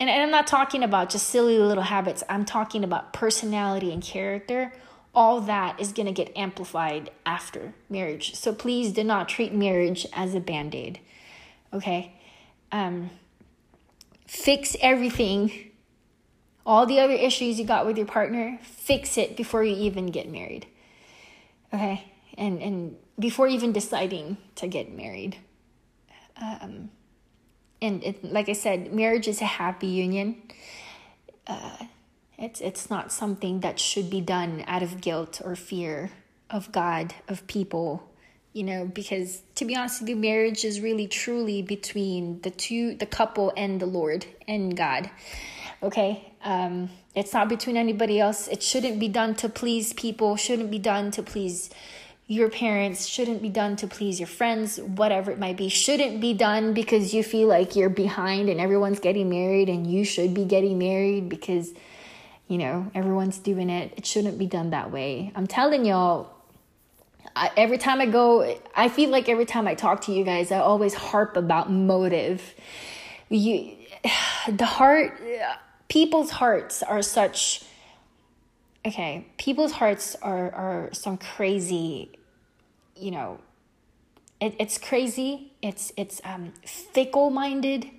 And, 0.00 0.10
and 0.10 0.22
i'm 0.22 0.30
not 0.30 0.46
talking 0.46 0.82
about 0.82 1.10
just 1.10 1.28
silly 1.28 1.58
little 1.58 1.84
habits. 1.84 2.24
I'm 2.28 2.44
talking 2.44 2.82
about 2.82 3.12
personality 3.12 3.92
and 3.92 4.02
character 4.02 4.72
all 5.14 5.40
that 5.42 5.80
is 5.80 5.92
going 5.92 6.06
to 6.06 6.12
get 6.12 6.36
amplified 6.36 7.10
after 7.24 7.74
marriage. 7.88 8.34
So 8.34 8.52
please 8.52 8.92
do 8.92 9.04
not 9.04 9.28
treat 9.28 9.52
marriage 9.52 10.06
as 10.12 10.34
a 10.34 10.40
band-aid 10.40 11.00
okay? 11.74 12.12
Um 12.72 13.10
fix 14.26 14.76
everything. 14.80 15.70
All 16.66 16.86
the 16.86 16.98
other 16.98 17.12
issues 17.12 17.58
you 17.58 17.66
got 17.66 17.84
with 17.84 17.98
your 17.98 18.06
partner 18.06 18.58
fix 18.62 19.18
it 19.18 19.36
before 19.36 19.62
you 19.62 19.76
even 19.76 20.06
get 20.06 20.30
married 20.30 20.66
okay? 21.72 22.12
And 22.38 22.62
and 22.62 22.96
before 23.18 23.48
even 23.48 23.72
deciding 23.72 24.38
to 24.56 24.66
get 24.66 24.94
married. 24.94 25.36
Um 26.40 26.90
and 27.82 28.02
it, 28.02 28.24
like 28.24 28.48
i 28.48 28.54
said 28.54 28.94
marriage 28.94 29.28
is 29.28 29.40
a 29.42 29.46
happy 29.46 29.88
union. 29.88 30.40
Uh, 31.46 31.76
it's 32.38 32.60
it's 32.60 32.90
not 32.90 33.12
something 33.12 33.60
that 33.60 33.78
should 33.78 34.10
be 34.10 34.20
done 34.20 34.64
out 34.66 34.82
of 34.82 35.00
guilt 35.00 35.40
or 35.44 35.54
fear 35.54 36.10
of 36.50 36.70
god 36.72 37.14
of 37.28 37.46
people 37.46 38.08
you 38.52 38.62
know 38.62 38.84
because 38.84 39.42
to 39.54 39.64
be 39.64 39.74
honest 39.76 40.00
with 40.00 40.08
you 40.08 40.16
marriage 40.16 40.64
is 40.64 40.80
really 40.80 41.06
truly 41.06 41.62
between 41.62 42.40
the 42.42 42.50
two 42.50 42.94
the 42.96 43.06
couple 43.06 43.52
and 43.56 43.80
the 43.80 43.86
lord 43.86 44.26
and 44.46 44.76
god 44.76 45.10
okay? 45.84 46.32
Um 46.44 46.90
it's 47.14 47.32
not 47.32 47.48
between 47.48 47.76
anybody 47.76 48.18
else. 48.18 48.48
It 48.48 48.60
shouldn't 48.60 48.98
be 48.98 49.08
done 49.08 49.36
to 49.36 49.48
please 49.48 49.92
people 49.92 50.34
shouldn't 50.36 50.70
be 50.70 50.80
done 50.80 51.12
to 51.12 51.22
please 51.22 51.70
your 52.26 52.48
parents 52.48 53.06
shouldn't 53.06 53.42
be 53.42 53.50
done 53.50 53.76
to 53.76 53.86
please 53.86 54.18
your 54.18 54.26
friends 54.26 54.78
whatever 54.80 55.30
it 55.30 55.38
might 55.38 55.56
be. 55.56 55.68
Shouldn't 55.68 56.20
be 56.20 56.32
done 56.32 56.72
because 56.72 57.12
you 57.14 57.22
feel 57.22 57.46
like 57.46 57.76
you're 57.76 57.90
behind 57.90 58.48
and 58.48 58.60
everyone's 58.60 58.98
getting 58.98 59.28
married 59.28 59.68
and 59.68 59.86
you 59.86 60.04
should 60.04 60.32
be 60.32 60.44
getting 60.44 60.78
married 60.78 61.28
because 61.28 61.72
you 62.48 62.58
know 62.58 62.90
everyone's 62.94 63.38
doing 63.38 63.70
it 63.70 63.92
it 63.96 64.06
shouldn't 64.06 64.38
be 64.38 64.46
done 64.46 64.70
that 64.70 64.90
way 64.90 65.32
i'm 65.34 65.46
telling 65.46 65.84
y'all 65.84 66.34
I, 67.36 67.50
every 67.56 67.78
time 67.78 68.00
I 68.00 68.06
go, 68.06 68.58
I 68.74 68.88
feel 68.88 69.10
like 69.10 69.28
every 69.28 69.44
time 69.44 69.66
I 69.66 69.74
talk 69.74 70.02
to 70.02 70.12
you 70.12 70.24
guys, 70.24 70.52
I 70.52 70.58
always 70.58 70.94
harp 70.94 71.36
about 71.36 71.70
motive. 71.70 72.54
You, 73.28 73.72
the 74.48 74.66
heart, 74.66 75.20
people's 75.88 76.30
hearts 76.30 76.82
are 76.82 77.02
such. 77.02 77.64
Okay, 78.86 79.26
people's 79.38 79.72
hearts 79.72 80.14
are 80.16 80.52
are 80.52 80.88
some 80.92 81.16
crazy, 81.16 82.10
you 82.94 83.10
know. 83.10 83.40
It, 84.40 84.54
it's 84.58 84.78
crazy. 84.78 85.52
It's 85.62 85.92
it's 85.96 86.20
um, 86.24 86.52
fickle 86.64 87.30
minded 87.30 87.90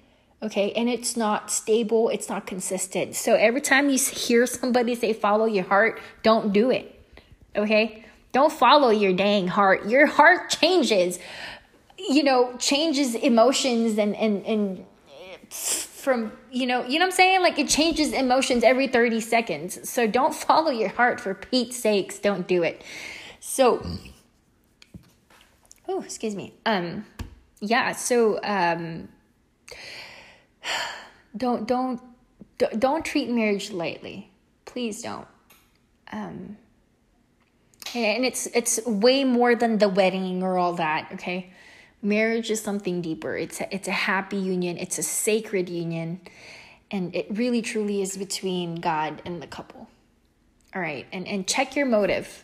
okay 0.45 0.71
and 0.73 0.87
it's 0.87 1.17
not 1.17 1.51
stable 1.51 2.09
it's 2.09 2.29
not 2.29 2.47
consistent 2.47 3.15
so 3.15 3.33
every 3.35 3.61
time 3.61 3.89
you 3.89 3.97
hear 3.97 4.45
somebody 4.47 4.95
say 4.95 5.11
follow 5.11 5.45
your 5.45 5.65
heart 5.65 5.99
don't 6.23 6.53
do 6.53 6.71
it 6.71 6.99
okay 7.55 8.05
don't 8.35 8.51
follow 8.51 8.89
your 8.89 9.13
dang 9.13 9.47
heart. 9.47 9.87
Your 9.87 10.07
heart 10.07 10.49
changes, 10.49 11.19
you 11.97 12.21
know, 12.21 12.53
changes 12.57 13.15
emotions 13.15 13.97
and, 13.97 14.13
and, 14.13 14.45
and 14.45 14.85
from, 15.49 16.33
you 16.51 16.67
know, 16.67 16.85
you 16.85 16.99
know 16.99 17.05
what 17.05 17.11
I'm 17.13 17.15
saying? 17.15 17.41
Like 17.41 17.57
it 17.57 17.69
changes 17.69 18.11
emotions 18.11 18.65
every 18.65 18.89
30 18.89 19.21
seconds. 19.21 19.89
So 19.89 20.05
don't 20.05 20.35
follow 20.35 20.69
your 20.69 20.89
heart 20.89 21.21
for 21.21 21.33
Pete's 21.33 21.77
sakes. 21.77 22.19
Don't 22.19 22.45
do 22.45 22.61
it. 22.61 22.83
So, 23.39 23.87
oh, 25.87 26.01
excuse 26.01 26.35
me. 26.35 26.55
Um, 26.65 27.05
yeah. 27.61 27.93
So, 27.93 28.41
um, 28.43 29.07
don't, 31.37 31.67
don't, 31.67 32.01
don't 32.77 33.05
treat 33.05 33.29
marriage 33.29 33.71
lightly. 33.71 34.31
Please 34.65 35.01
don't. 35.01 35.27
Um, 36.11 36.57
and 37.95 38.25
it's 38.25 38.47
it's 38.47 38.85
way 38.85 39.23
more 39.23 39.55
than 39.55 39.77
the 39.77 39.89
wedding 39.89 40.43
or 40.43 40.57
all 40.57 40.73
that 40.73 41.09
okay? 41.13 41.51
Marriage 42.01 42.51
is 42.51 42.61
something 42.61 43.01
deeper. 43.01 43.35
It's 43.37 43.61
a, 43.61 43.73
it's 43.73 43.87
a 43.87 43.91
happy 43.91 44.37
union. 44.37 44.77
It's 44.77 44.97
a 44.97 45.03
sacred 45.03 45.69
union. 45.69 46.21
And 46.91 47.15
it 47.15 47.25
really 47.31 47.61
truly 47.61 48.01
is 48.01 48.15
between 48.15 48.75
god 48.75 49.21
and 49.25 49.41
the 49.41 49.47
couple. 49.47 49.87
All 50.75 50.81
right 50.81 51.05
and 51.11 51.27
and 51.27 51.47
check 51.47 51.75
your 51.75 51.85
motive. 51.85 52.43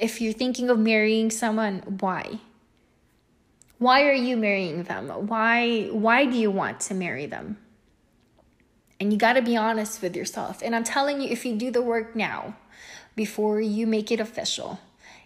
If 0.00 0.20
you're 0.20 0.34
thinking 0.34 0.68
of 0.70 0.78
marrying 0.78 1.30
someone 1.30 1.78
why 2.00 2.40
why 3.80 4.04
are 4.04 4.20
you 4.28 4.36
marrying 4.36 4.84
them 4.84 5.08
why 5.26 5.88
why 5.90 6.24
do 6.24 6.36
you 6.38 6.50
want 6.50 6.78
to 6.78 6.94
marry 6.94 7.26
them 7.26 7.58
and 9.00 9.12
you 9.12 9.18
got 9.18 9.32
to 9.32 9.42
be 9.42 9.56
honest 9.56 10.00
with 10.00 10.14
yourself 10.14 10.62
and 10.62 10.76
i'm 10.76 10.84
telling 10.84 11.20
you 11.20 11.28
if 11.28 11.44
you 11.44 11.56
do 11.56 11.70
the 11.72 11.82
work 11.82 12.14
now 12.14 12.54
before 13.16 13.60
you 13.60 13.86
make 13.86 14.10
it 14.10 14.20
official. 14.20 14.80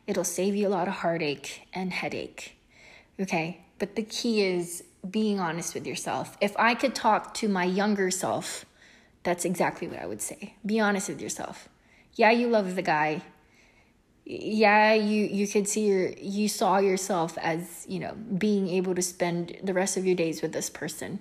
It'll 0.07 0.25
save 0.25 0.55
you 0.55 0.67
a 0.67 0.75
lot 0.79 0.89
of 0.89 0.95
heartache 0.95 1.69
and 1.73 1.93
headache. 1.93 2.57
Okay? 3.21 3.61
But 3.79 3.97
the 3.97 4.03
key 4.03 4.43
is 4.43 4.85
being 5.09 5.41
honest 5.41 5.75
with 5.75 5.87
yourself. 5.87 6.37
If 6.41 6.57
I 6.59 6.75
could 6.75 6.95
talk 6.95 7.35
to 7.35 7.49
my 7.49 7.65
younger 7.65 8.11
self 8.11 8.65
That's 9.23 9.47
exactly 9.47 9.89
what 9.89 10.01
I 10.01 10.07
would 10.07 10.21
say. 10.21 10.55
Be 10.67 10.79
honest 10.81 11.09
with 11.09 11.23
yourself. 11.23 11.69
Yeah, 12.15 12.31
you 12.31 12.47
love 12.49 12.75
the 12.75 12.83
guy. 12.83 13.23
Yeah, 14.25 14.95
you 14.95 15.27
you 15.27 15.47
could 15.47 15.69
see 15.69 15.87
your 15.87 16.09
you 16.13 16.49
saw 16.49 16.79
yourself 16.79 17.37
as, 17.39 17.85
you 17.87 17.99
know, 17.99 18.15
being 18.15 18.69
able 18.69 18.95
to 18.95 19.03
spend 19.03 19.59
the 19.63 19.75
rest 19.75 19.99
of 19.99 20.07
your 20.07 20.17
days 20.17 20.41
with 20.41 20.53
this 20.53 20.71
person, 20.71 21.19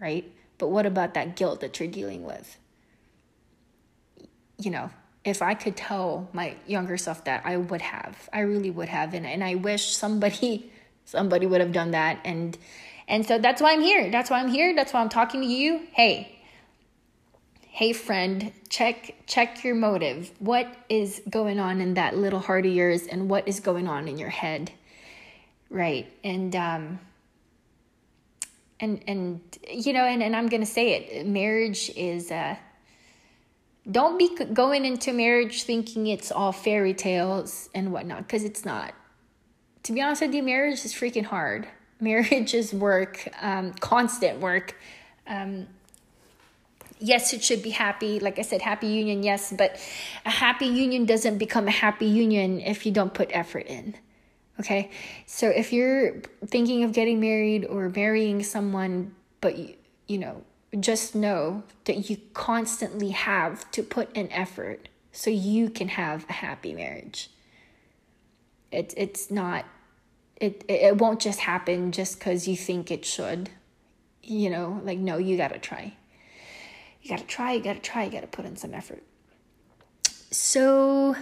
right? 0.00 0.24
But 0.58 0.68
what 0.68 0.86
about 0.86 1.14
that 1.14 1.34
guilt 1.34 1.60
that 1.60 1.80
you're 1.80 1.88
dealing 1.88 2.22
with? 2.24 2.56
You 4.58 4.70
know, 4.70 4.90
if 5.24 5.42
I 5.42 5.54
could 5.54 5.76
tell 5.76 6.28
my 6.32 6.56
younger 6.68 6.96
self 6.96 7.24
that, 7.24 7.42
I 7.44 7.56
would 7.56 7.82
have. 7.82 8.28
I 8.32 8.40
really 8.40 8.70
would 8.70 8.88
have. 8.88 9.12
And 9.12 9.26
and 9.26 9.42
I 9.42 9.56
wish 9.56 9.96
somebody 9.96 10.70
somebody 11.04 11.46
would 11.46 11.60
have 11.60 11.72
done 11.72 11.90
that. 11.90 12.20
And 12.24 12.56
and 13.08 13.26
so 13.26 13.38
that's 13.38 13.60
why 13.60 13.72
I'm 13.72 13.80
here. 13.80 14.08
That's 14.10 14.30
why 14.30 14.38
I'm 14.38 14.48
here. 14.48 14.74
That's 14.74 14.92
why 14.92 15.00
I'm 15.00 15.08
talking 15.08 15.40
to 15.40 15.46
you. 15.46 15.80
Hey, 15.92 16.35
hey 17.76 17.92
friend 17.92 18.54
check 18.70 19.14
check 19.26 19.62
your 19.62 19.74
motive. 19.74 20.30
What 20.38 20.74
is 20.88 21.20
going 21.28 21.60
on 21.60 21.82
in 21.82 21.92
that 21.92 22.16
little 22.16 22.40
heart 22.40 22.64
of 22.64 22.72
yours 22.72 23.06
and 23.06 23.28
what 23.28 23.46
is 23.46 23.60
going 23.60 23.86
on 23.86 24.08
in 24.08 24.16
your 24.16 24.30
head? 24.30 24.72
Right 25.68 26.10
and 26.24 26.56
um 26.56 27.00
and 28.80 29.04
and 29.06 29.58
you 29.70 29.92
know 29.92 30.04
and, 30.04 30.22
and 30.22 30.34
i'm 30.34 30.46
gonna 30.46 30.64
say 30.64 30.94
it 30.94 31.26
marriage 31.26 31.90
is 31.96 32.30
uh 32.30 32.56
don't 33.90 34.18
be 34.18 34.34
going 34.54 34.86
into 34.86 35.12
marriage 35.12 35.64
thinking 35.64 36.06
it's 36.06 36.32
all 36.32 36.52
fairy 36.52 36.94
tales 36.94 37.68
and 37.74 37.92
whatnot 37.92 38.26
because 38.26 38.42
it's 38.42 38.64
not. 38.64 38.94
To 39.82 39.92
be 39.92 40.00
honest 40.00 40.22
with 40.22 40.34
you 40.34 40.42
marriage 40.42 40.82
is 40.82 40.94
freaking 40.94 41.26
hard. 41.26 41.68
Marriage 42.00 42.54
is 42.54 42.72
work 42.72 43.28
um, 43.42 43.74
constant 43.74 44.40
work. 44.40 44.76
Um, 45.26 45.66
yes, 46.98 47.32
it 47.32 47.42
should 47.42 47.62
be 47.62 47.70
happy. 47.70 48.18
Like 48.20 48.38
I 48.38 48.42
said, 48.42 48.62
happy 48.62 48.86
union, 48.86 49.22
yes, 49.22 49.52
but 49.56 49.78
a 50.24 50.30
happy 50.30 50.66
union 50.66 51.04
doesn't 51.04 51.38
become 51.38 51.68
a 51.68 51.72
happy 51.72 52.06
union 52.06 52.60
if 52.60 52.86
you 52.86 52.92
don't 52.92 53.12
put 53.12 53.30
effort 53.32 53.66
in. 53.66 53.94
Okay? 54.60 54.90
So 55.26 55.48
if 55.48 55.72
you're 55.72 56.20
thinking 56.46 56.84
of 56.84 56.92
getting 56.92 57.20
married 57.20 57.64
or 57.66 57.88
marrying 57.90 58.42
someone, 58.42 59.14
but 59.40 59.58
you, 59.58 59.74
you 60.06 60.18
know, 60.18 60.42
just 60.80 61.14
know 61.14 61.62
that 61.84 62.10
you 62.10 62.18
constantly 62.34 63.10
have 63.10 63.70
to 63.72 63.82
put 63.82 64.14
in 64.16 64.30
effort 64.32 64.88
so 65.12 65.30
you 65.30 65.70
can 65.70 65.88
have 65.88 66.26
a 66.28 66.32
happy 66.32 66.74
marriage. 66.74 67.30
It, 68.72 68.92
it's 68.96 69.30
not, 69.30 69.64
it, 70.36 70.64
it 70.68 70.98
won't 70.98 71.20
just 71.20 71.40
happen 71.40 71.92
just 71.92 72.18
because 72.18 72.48
you 72.48 72.56
think 72.56 72.90
it 72.90 73.04
should. 73.04 73.50
You 74.22 74.50
know, 74.50 74.80
like, 74.84 74.98
no, 74.98 75.18
you 75.18 75.36
got 75.36 75.52
to 75.52 75.58
try 75.58 75.94
you 77.06 77.10
got 77.10 77.20
to 77.20 77.26
try, 77.26 77.52
you 77.52 77.62
got 77.62 77.74
to 77.74 77.80
try, 77.80 78.02
you 78.02 78.10
got 78.10 78.22
to 78.22 78.26
put 78.26 78.44
in 78.44 78.56
some 78.56 78.74
effort. 78.74 79.04
So, 80.32 81.14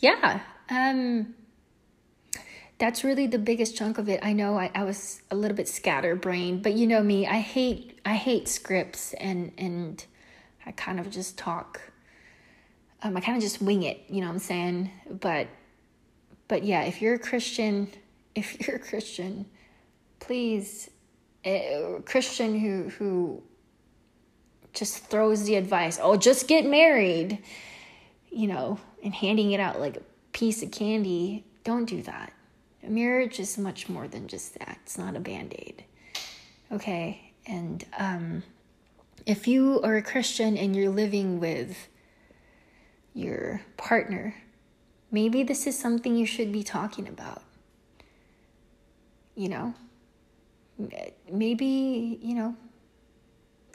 yeah, 0.00 0.40
um, 0.68 1.36
that's 2.78 3.04
really 3.04 3.28
the 3.28 3.38
biggest 3.38 3.76
chunk 3.76 3.98
of 3.98 4.08
it. 4.08 4.18
I 4.20 4.32
know 4.32 4.58
I, 4.58 4.72
I 4.74 4.82
was 4.82 5.22
a 5.30 5.36
little 5.36 5.56
bit 5.56 5.68
scatterbrained, 5.68 6.64
but 6.64 6.72
you 6.72 6.88
know 6.88 7.04
me, 7.04 7.24
I 7.24 7.38
hate 7.38 8.00
I 8.04 8.14
hate 8.14 8.48
scripts 8.48 9.14
and 9.14 9.52
and 9.56 10.04
I 10.66 10.72
kind 10.72 10.98
of 10.98 11.08
just 11.08 11.38
talk. 11.38 11.80
Um, 13.02 13.16
I 13.16 13.20
kind 13.20 13.36
of 13.36 13.42
just 13.42 13.62
wing 13.62 13.84
it, 13.84 14.02
you 14.08 14.20
know 14.20 14.26
what 14.26 14.32
I'm 14.32 14.38
saying? 14.40 14.90
But 15.08 15.46
but 16.48 16.64
yeah, 16.64 16.82
if 16.82 17.00
you're 17.00 17.14
a 17.14 17.18
Christian, 17.18 17.92
if 18.34 18.60
you're 18.66 18.76
a 18.76 18.80
Christian, 18.80 19.46
please, 20.18 20.90
a 21.44 22.02
Christian 22.04 22.58
who 22.58 22.88
who 22.90 23.42
just 24.72 25.06
throws 25.06 25.44
the 25.44 25.56
advice, 25.56 25.98
oh, 26.02 26.16
just 26.16 26.48
get 26.48 26.64
married, 26.64 27.38
you 28.30 28.46
know, 28.46 28.78
and 29.02 29.14
handing 29.14 29.52
it 29.52 29.60
out 29.60 29.80
like 29.80 29.96
a 29.96 30.02
piece 30.32 30.62
of 30.62 30.70
candy. 30.70 31.44
Don't 31.64 31.86
do 31.86 32.02
that. 32.02 32.32
A 32.82 32.90
marriage 32.90 33.40
is 33.40 33.58
much 33.58 33.88
more 33.88 34.06
than 34.08 34.28
just 34.28 34.58
that. 34.58 34.78
It's 34.82 34.98
not 34.98 35.16
a 35.16 35.20
band 35.20 35.54
aid. 35.58 35.84
Okay. 36.70 37.32
And 37.46 37.84
um, 37.98 38.42
if 39.26 39.48
you 39.48 39.80
are 39.82 39.96
a 39.96 40.02
Christian 40.02 40.56
and 40.56 40.76
you're 40.76 40.90
living 40.90 41.40
with 41.40 41.88
your 43.14 43.62
partner, 43.76 44.34
maybe 45.10 45.42
this 45.42 45.66
is 45.66 45.78
something 45.78 46.16
you 46.16 46.26
should 46.26 46.52
be 46.52 46.62
talking 46.62 47.08
about. 47.08 47.42
You 49.34 49.48
know, 49.48 49.74
maybe, 51.30 52.18
you 52.22 52.34
know, 52.34 52.56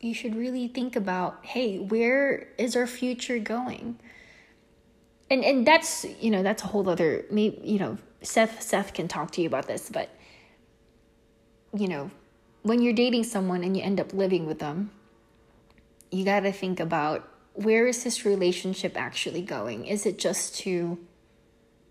you 0.03 0.13
should 0.13 0.35
really 0.35 0.67
think 0.67 0.95
about 0.95 1.45
hey 1.45 1.77
where 1.79 2.47
is 2.57 2.75
our 2.75 2.87
future 2.87 3.39
going? 3.39 3.99
And 5.29 5.43
and 5.43 5.65
that's 5.65 6.05
you 6.21 6.31
know 6.31 6.43
that's 6.43 6.63
a 6.63 6.67
whole 6.67 6.87
other 6.89 7.25
maybe 7.31 7.59
you 7.63 7.79
know 7.79 7.97
seth 8.21 8.61
seth 8.61 8.93
can 8.93 9.07
talk 9.07 9.31
to 9.31 9.41
you 9.41 9.47
about 9.47 9.67
this 9.67 9.89
but 9.89 10.09
you 11.75 11.87
know 11.87 12.09
when 12.61 12.81
you're 12.81 12.93
dating 12.93 13.23
someone 13.25 13.63
and 13.63 13.75
you 13.75 13.83
end 13.83 13.99
up 13.99 14.13
living 14.13 14.45
with 14.45 14.59
them 14.59 14.91
you 16.11 16.23
got 16.23 16.41
to 16.41 16.51
think 16.51 16.79
about 16.79 17.27
where 17.53 17.87
is 17.87 18.03
this 18.03 18.25
relationship 18.25 18.93
actually 18.95 19.41
going? 19.41 19.85
Is 19.85 20.05
it 20.05 20.17
just 20.17 20.55
to 20.59 20.97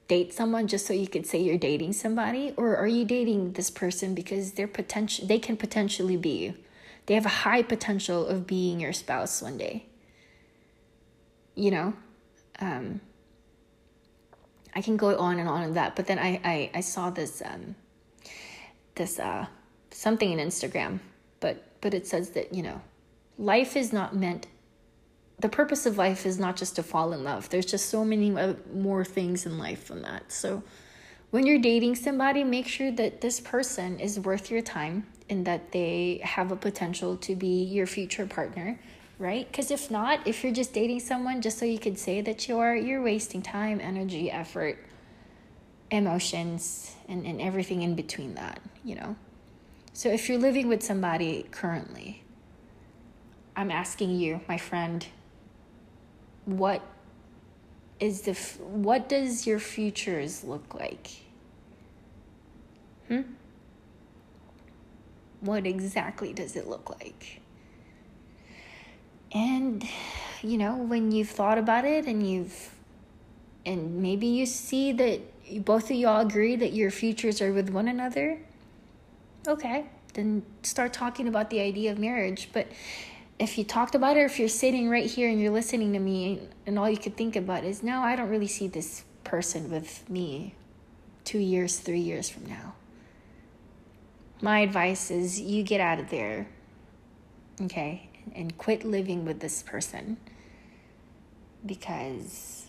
date 0.08 0.32
someone 0.32 0.66
just 0.66 0.86
so 0.86 0.92
you 0.92 1.06
could 1.06 1.26
say 1.26 1.40
you're 1.40 1.58
dating 1.58 1.92
somebody? 1.92 2.52
Or 2.56 2.76
are 2.76 2.86
you 2.86 3.04
dating 3.04 3.52
this 3.52 3.70
person 3.70 4.14
because 4.14 4.52
they're 4.52 4.68
potential 4.68 5.26
they 5.26 5.38
can 5.38 5.56
potentially 5.56 6.16
be 6.16 6.54
they 7.06 7.14
have 7.14 7.26
a 7.26 7.30
high 7.30 7.62
potential 7.62 8.26
of 8.26 8.46
being 8.46 8.80
your 8.80 8.92
spouse 8.92 9.42
one 9.42 9.58
day. 9.58 9.86
You 11.54 11.70
know? 11.70 11.94
Um, 12.60 13.00
I 14.74 14.80
can 14.80 14.96
go 14.96 15.16
on 15.18 15.38
and 15.38 15.48
on 15.48 15.62
and 15.62 15.76
that, 15.76 15.96
but 15.96 16.06
then 16.06 16.18
I, 16.18 16.40
I, 16.44 16.70
I 16.74 16.80
saw 16.80 17.10
this 17.10 17.42
um, 17.44 17.74
this 18.94 19.18
uh, 19.18 19.46
something 19.90 20.30
in 20.30 20.38
Instagram, 20.38 21.00
but 21.40 21.62
but 21.80 21.94
it 21.94 22.06
says 22.06 22.30
that 22.30 22.54
you 22.54 22.62
know, 22.62 22.80
life 23.38 23.76
is 23.76 23.92
not 23.92 24.16
meant. 24.16 24.46
The 25.40 25.48
purpose 25.48 25.86
of 25.86 25.98
life 25.98 26.24
is 26.24 26.38
not 26.38 26.56
just 26.56 26.76
to 26.76 26.82
fall 26.82 27.12
in 27.12 27.24
love. 27.24 27.48
There's 27.48 27.66
just 27.66 27.86
so 27.86 28.04
many 28.04 28.30
more 28.72 29.04
things 29.04 29.44
in 29.44 29.58
life 29.58 29.88
than 29.88 30.02
that. 30.02 30.30
So, 30.30 30.62
when 31.30 31.46
you're 31.46 31.58
dating 31.58 31.96
somebody, 31.96 32.44
make 32.44 32.68
sure 32.68 32.92
that 32.92 33.20
this 33.20 33.40
person 33.40 33.98
is 33.98 34.20
worth 34.20 34.50
your 34.50 34.62
time 34.62 35.06
and 35.32 35.46
that 35.46 35.72
they 35.72 36.20
have 36.22 36.52
a 36.52 36.56
potential 36.56 37.16
to 37.16 37.34
be 37.34 37.64
your 37.64 37.86
future 37.86 38.26
partner, 38.26 38.78
right? 39.18 39.50
Because 39.50 39.70
if 39.70 39.90
not, 39.90 40.20
if 40.26 40.44
you're 40.44 40.52
just 40.52 40.74
dating 40.74 41.00
someone 41.00 41.40
just 41.40 41.58
so 41.58 41.64
you 41.64 41.78
could 41.78 41.98
say 41.98 42.20
that 42.20 42.48
you 42.48 42.58
are, 42.58 42.76
you're 42.76 43.02
wasting 43.02 43.40
time, 43.40 43.80
energy, 43.80 44.30
effort, 44.30 44.78
emotions, 45.90 46.94
and, 47.08 47.24
and 47.26 47.40
everything 47.40 47.80
in 47.80 47.94
between 47.94 48.34
that, 48.34 48.60
you 48.84 48.94
know? 48.94 49.16
So 49.94 50.10
if 50.10 50.28
you're 50.28 50.38
living 50.38 50.68
with 50.68 50.82
somebody 50.82 51.46
currently, 51.50 52.22
I'm 53.56 53.70
asking 53.70 54.10
you, 54.10 54.42
my 54.46 54.58
friend, 54.58 55.06
what 56.44 56.82
is 58.00 58.22
the 58.22 58.34
what 58.58 59.08
does 59.08 59.46
your 59.46 59.60
futures 59.60 60.44
look 60.44 60.74
like? 60.74 61.08
Hmm? 63.08 63.22
What 65.42 65.66
exactly 65.66 66.32
does 66.32 66.56
it 66.56 66.68
look 66.68 66.88
like? 66.88 67.40
And, 69.34 69.86
you 70.42 70.56
know, 70.56 70.76
when 70.76 71.10
you've 71.10 71.30
thought 71.30 71.58
about 71.58 71.84
it 71.84 72.06
and 72.06 72.28
you've, 72.28 72.74
and 73.66 74.02
maybe 74.02 74.26
you 74.26 74.46
see 74.46 74.92
that 74.92 75.64
both 75.64 75.84
of 75.90 75.96
y'all 75.96 76.20
agree 76.20 76.56
that 76.56 76.72
your 76.72 76.90
futures 76.90 77.42
are 77.42 77.52
with 77.52 77.70
one 77.70 77.88
another, 77.88 78.38
okay, 79.46 79.86
then 80.14 80.42
start 80.62 80.92
talking 80.92 81.26
about 81.26 81.50
the 81.50 81.60
idea 81.60 81.90
of 81.90 81.98
marriage. 81.98 82.50
But 82.52 82.68
if 83.38 83.58
you 83.58 83.64
talked 83.64 83.94
about 83.94 84.16
it, 84.16 84.20
or 84.20 84.26
if 84.26 84.38
you're 84.38 84.48
sitting 84.48 84.88
right 84.88 85.06
here 85.06 85.28
and 85.28 85.40
you're 85.40 85.52
listening 85.52 85.92
to 85.94 85.98
me 85.98 86.48
and 86.66 86.78
all 86.78 86.88
you 86.88 86.98
could 86.98 87.16
think 87.16 87.34
about 87.34 87.64
is, 87.64 87.82
no, 87.82 88.00
I 88.00 88.14
don't 88.14 88.28
really 88.28 88.46
see 88.46 88.68
this 88.68 89.04
person 89.24 89.70
with 89.70 90.08
me 90.08 90.54
two 91.24 91.38
years, 91.38 91.78
three 91.78 92.00
years 92.00 92.28
from 92.28 92.46
now 92.46 92.74
my 94.42 94.58
advice 94.58 95.10
is 95.10 95.40
you 95.40 95.62
get 95.62 95.80
out 95.80 96.00
of 96.00 96.10
there, 96.10 96.48
okay, 97.62 98.10
and 98.34 98.56
quit 98.58 98.84
living 98.84 99.24
with 99.24 99.40
this 99.40 99.62
person 99.62 100.16
because 101.64 102.68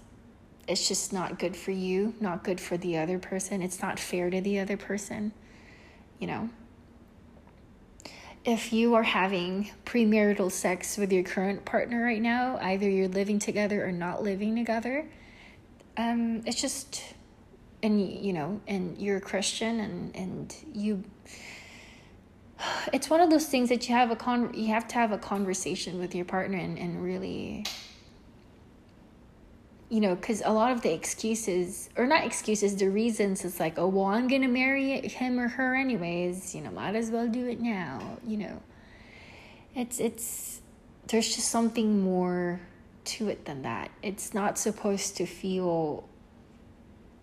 it's 0.68 0.88
just 0.88 1.12
not 1.12 1.40
good 1.40 1.58
for 1.58 1.72
you, 1.72 2.14
not 2.20 2.44
good 2.44 2.62
for 2.62 2.78
the 2.78 2.98
other 2.98 3.18
person. 3.18 3.62
It's 3.62 3.82
not 3.82 4.00
fair 4.00 4.30
to 4.30 4.40
the 4.40 4.60
other 4.60 4.78
person, 4.78 5.34
you 6.20 6.28
know. 6.28 6.50
If 8.46 8.72
you 8.72 8.94
are 8.94 9.04
having 9.04 9.72
premarital 9.86 10.52
sex 10.52 10.98
with 10.98 11.12
your 11.12 11.24
current 11.24 11.66
partner 11.66 12.04
right 12.04 12.22
now, 12.22 12.60
either 12.62 12.90
you're 12.90 13.08
living 13.08 13.40
together 13.40 13.86
or 13.86 13.92
not 13.92 14.22
living 14.22 14.56
together, 14.56 15.10
um, 15.98 16.42
it's 16.46 16.62
just, 16.62 17.02
and 17.82 18.02
you 18.02 18.34
know, 18.34 18.62
and 18.68 18.98
you're 18.98 19.18
a 19.18 19.22
Christian 19.22 19.80
and 19.80 20.16
and 20.16 20.56
you 20.74 21.04
it's 22.94 23.10
one 23.10 23.22
of 23.22 23.30
those 23.30 23.48
things 23.48 23.70
that 23.70 23.88
you 23.88 23.96
have 23.96 24.12
a 24.12 24.16
con 24.16 24.54
you 24.54 24.68
have 24.68 24.88
to 24.88 24.96
have 24.96 25.12
a 25.12 25.18
conversation 25.18 26.00
with 26.00 26.14
your 26.16 26.26
partner 26.26 26.58
and, 26.58 26.78
and 26.78 27.04
really 27.04 27.66
you 29.90 30.00
know 30.00 30.16
because 30.16 30.42
a 30.46 30.52
lot 30.52 30.72
of 30.72 30.82
the 30.82 30.94
excuses 30.94 31.90
or 31.98 32.08
not 32.08 32.26
excuses 32.26 32.76
the 32.76 32.90
reasons 32.90 33.44
is 33.44 33.60
like 33.60 33.78
oh 33.78 33.88
well 33.88 34.06
i'm 34.06 34.28
gonna 34.28 34.48
marry 34.48 35.00
him 35.08 35.40
or 35.40 35.48
her 35.48 35.76
anyways 35.76 36.54
you 36.56 36.62
know 36.62 36.72
might 36.72 36.96
as 36.96 37.12
well 37.12 37.28
do 37.28 37.48
it 37.48 37.60
now 37.60 38.18
you 38.26 38.38
know. 38.38 38.62
It's 39.76 40.00
it's 40.00 40.62
there's 41.08 41.36
just 41.36 41.50
something 41.50 42.02
more 42.02 42.62
to 43.06 43.30
it 43.30 43.46
than 43.46 43.64
that. 43.64 43.92
It's 44.02 44.34
not 44.34 44.58
supposed 44.58 45.18
to 45.18 45.26
feel 45.26 46.08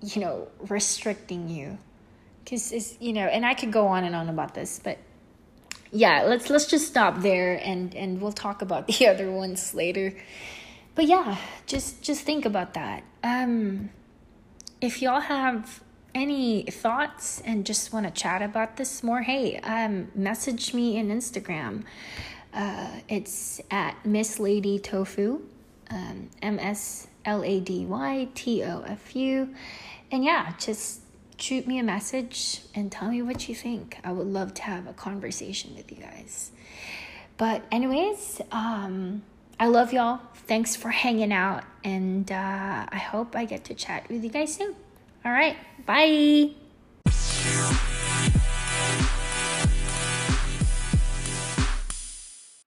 you 0.02 0.20
know 0.20 0.48
restricting 0.68 1.48
you. 1.48 1.78
Because 2.44 2.72
it's 2.72 2.96
you 3.00 3.12
know 3.12 3.26
and 3.26 3.46
i 3.46 3.54
could 3.54 3.70
go 3.70 3.86
on 3.86 4.02
and 4.02 4.16
on 4.16 4.28
about 4.28 4.54
this 4.54 4.80
but 4.82 4.98
yeah 5.92 6.22
let's 6.22 6.50
let's 6.50 6.66
just 6.66 6.86
stop 6.86 7.20
there 7.20 7.60
and 7.62 7.94
and 7.94 8.20
we'll 8.20 8.32
talk 8.32 8.62
about 8.62 8.86
the 8.98 9.06
other 9.06 9.30
ones 9.30 9.74
later. 9.74 10.14
But 10.94 11.06
yeah 11.06 11.36
just 11.66 12.02
just 12.02 12.22
think 12.22 12.44
about 12.44 12.74
that. 12.74 13.02
Um 13.22 13.90
if 14.80 15.02
y'all 15.02 15.20
have 15.20 15.82
any 16.14 16.62
thoughts 16.62 17.40
and 17.44 17.64
just 17.64 17.92
want 17.92 18.04
to 18.06 18.12
chat 18.12 18.42
about 18.42 18.76
this 18.76 19.02
more 19.02 19.22
hey 19.22 19.58
um 19.58 20.08
message 20.14 20.74
me 20.74 20.96
in 20.96 21.08
instagram. 21.08 21.84
Uh 22.52 23.00
it's 23.08 23.60
at 23.70 24.04
miss 24.04 24.38
lady 24.40 24.78
tofu 24.78 25.40
um 25.90 26.28
m-s-l-a-d-y-t-o-f-u 26.42 27.08
and 30.12 30.24
yeah 30.24 30.52
just 30.58 31.00
shoot 31.40 31.66
me 31.66 31.78
a 31.78 31.82
message 31.82 32.62
and 32.74 32.90
tell 32.90 33.10
me 33.10 33.22
what 33.22 33.48
you 33.48 33.54
think. 33.54 33.98
I 34.04 34.12
would 34.12 34.26
love 34.26 34.54
to 34.54 34.62
have 34.62 34.86
a 34.86 34.92
conversation 34.92 35.74
with 35.76 35.90
you 35.90 35.98
guys. 35.98 36.50
But, 37.36 37.62
anyways, 37.70 38.40
um, 38.52 39.22
I 39.58 39.66
love 39.66 39.92
y'all. 39.92 40.20
Thanks 40.46 40.76
for 40.76 40.88
hanging 40.88 41.32
out, 41.32 41.64
and 41.84 42.30
uh, 42.30 42.86
I 42.88 42.96
hope 42.96 43.36
I 43.36 43.44
get 43.44 43.64
to 43.64 43.74
chat 43.74 44.08
with 44.10 44.24
you 44.24 44.30
guys 44.30 44.54
soon. 44.54 44.74
All 45.24 45.32
right, 45.32 45.56
bye. 45.86 46.50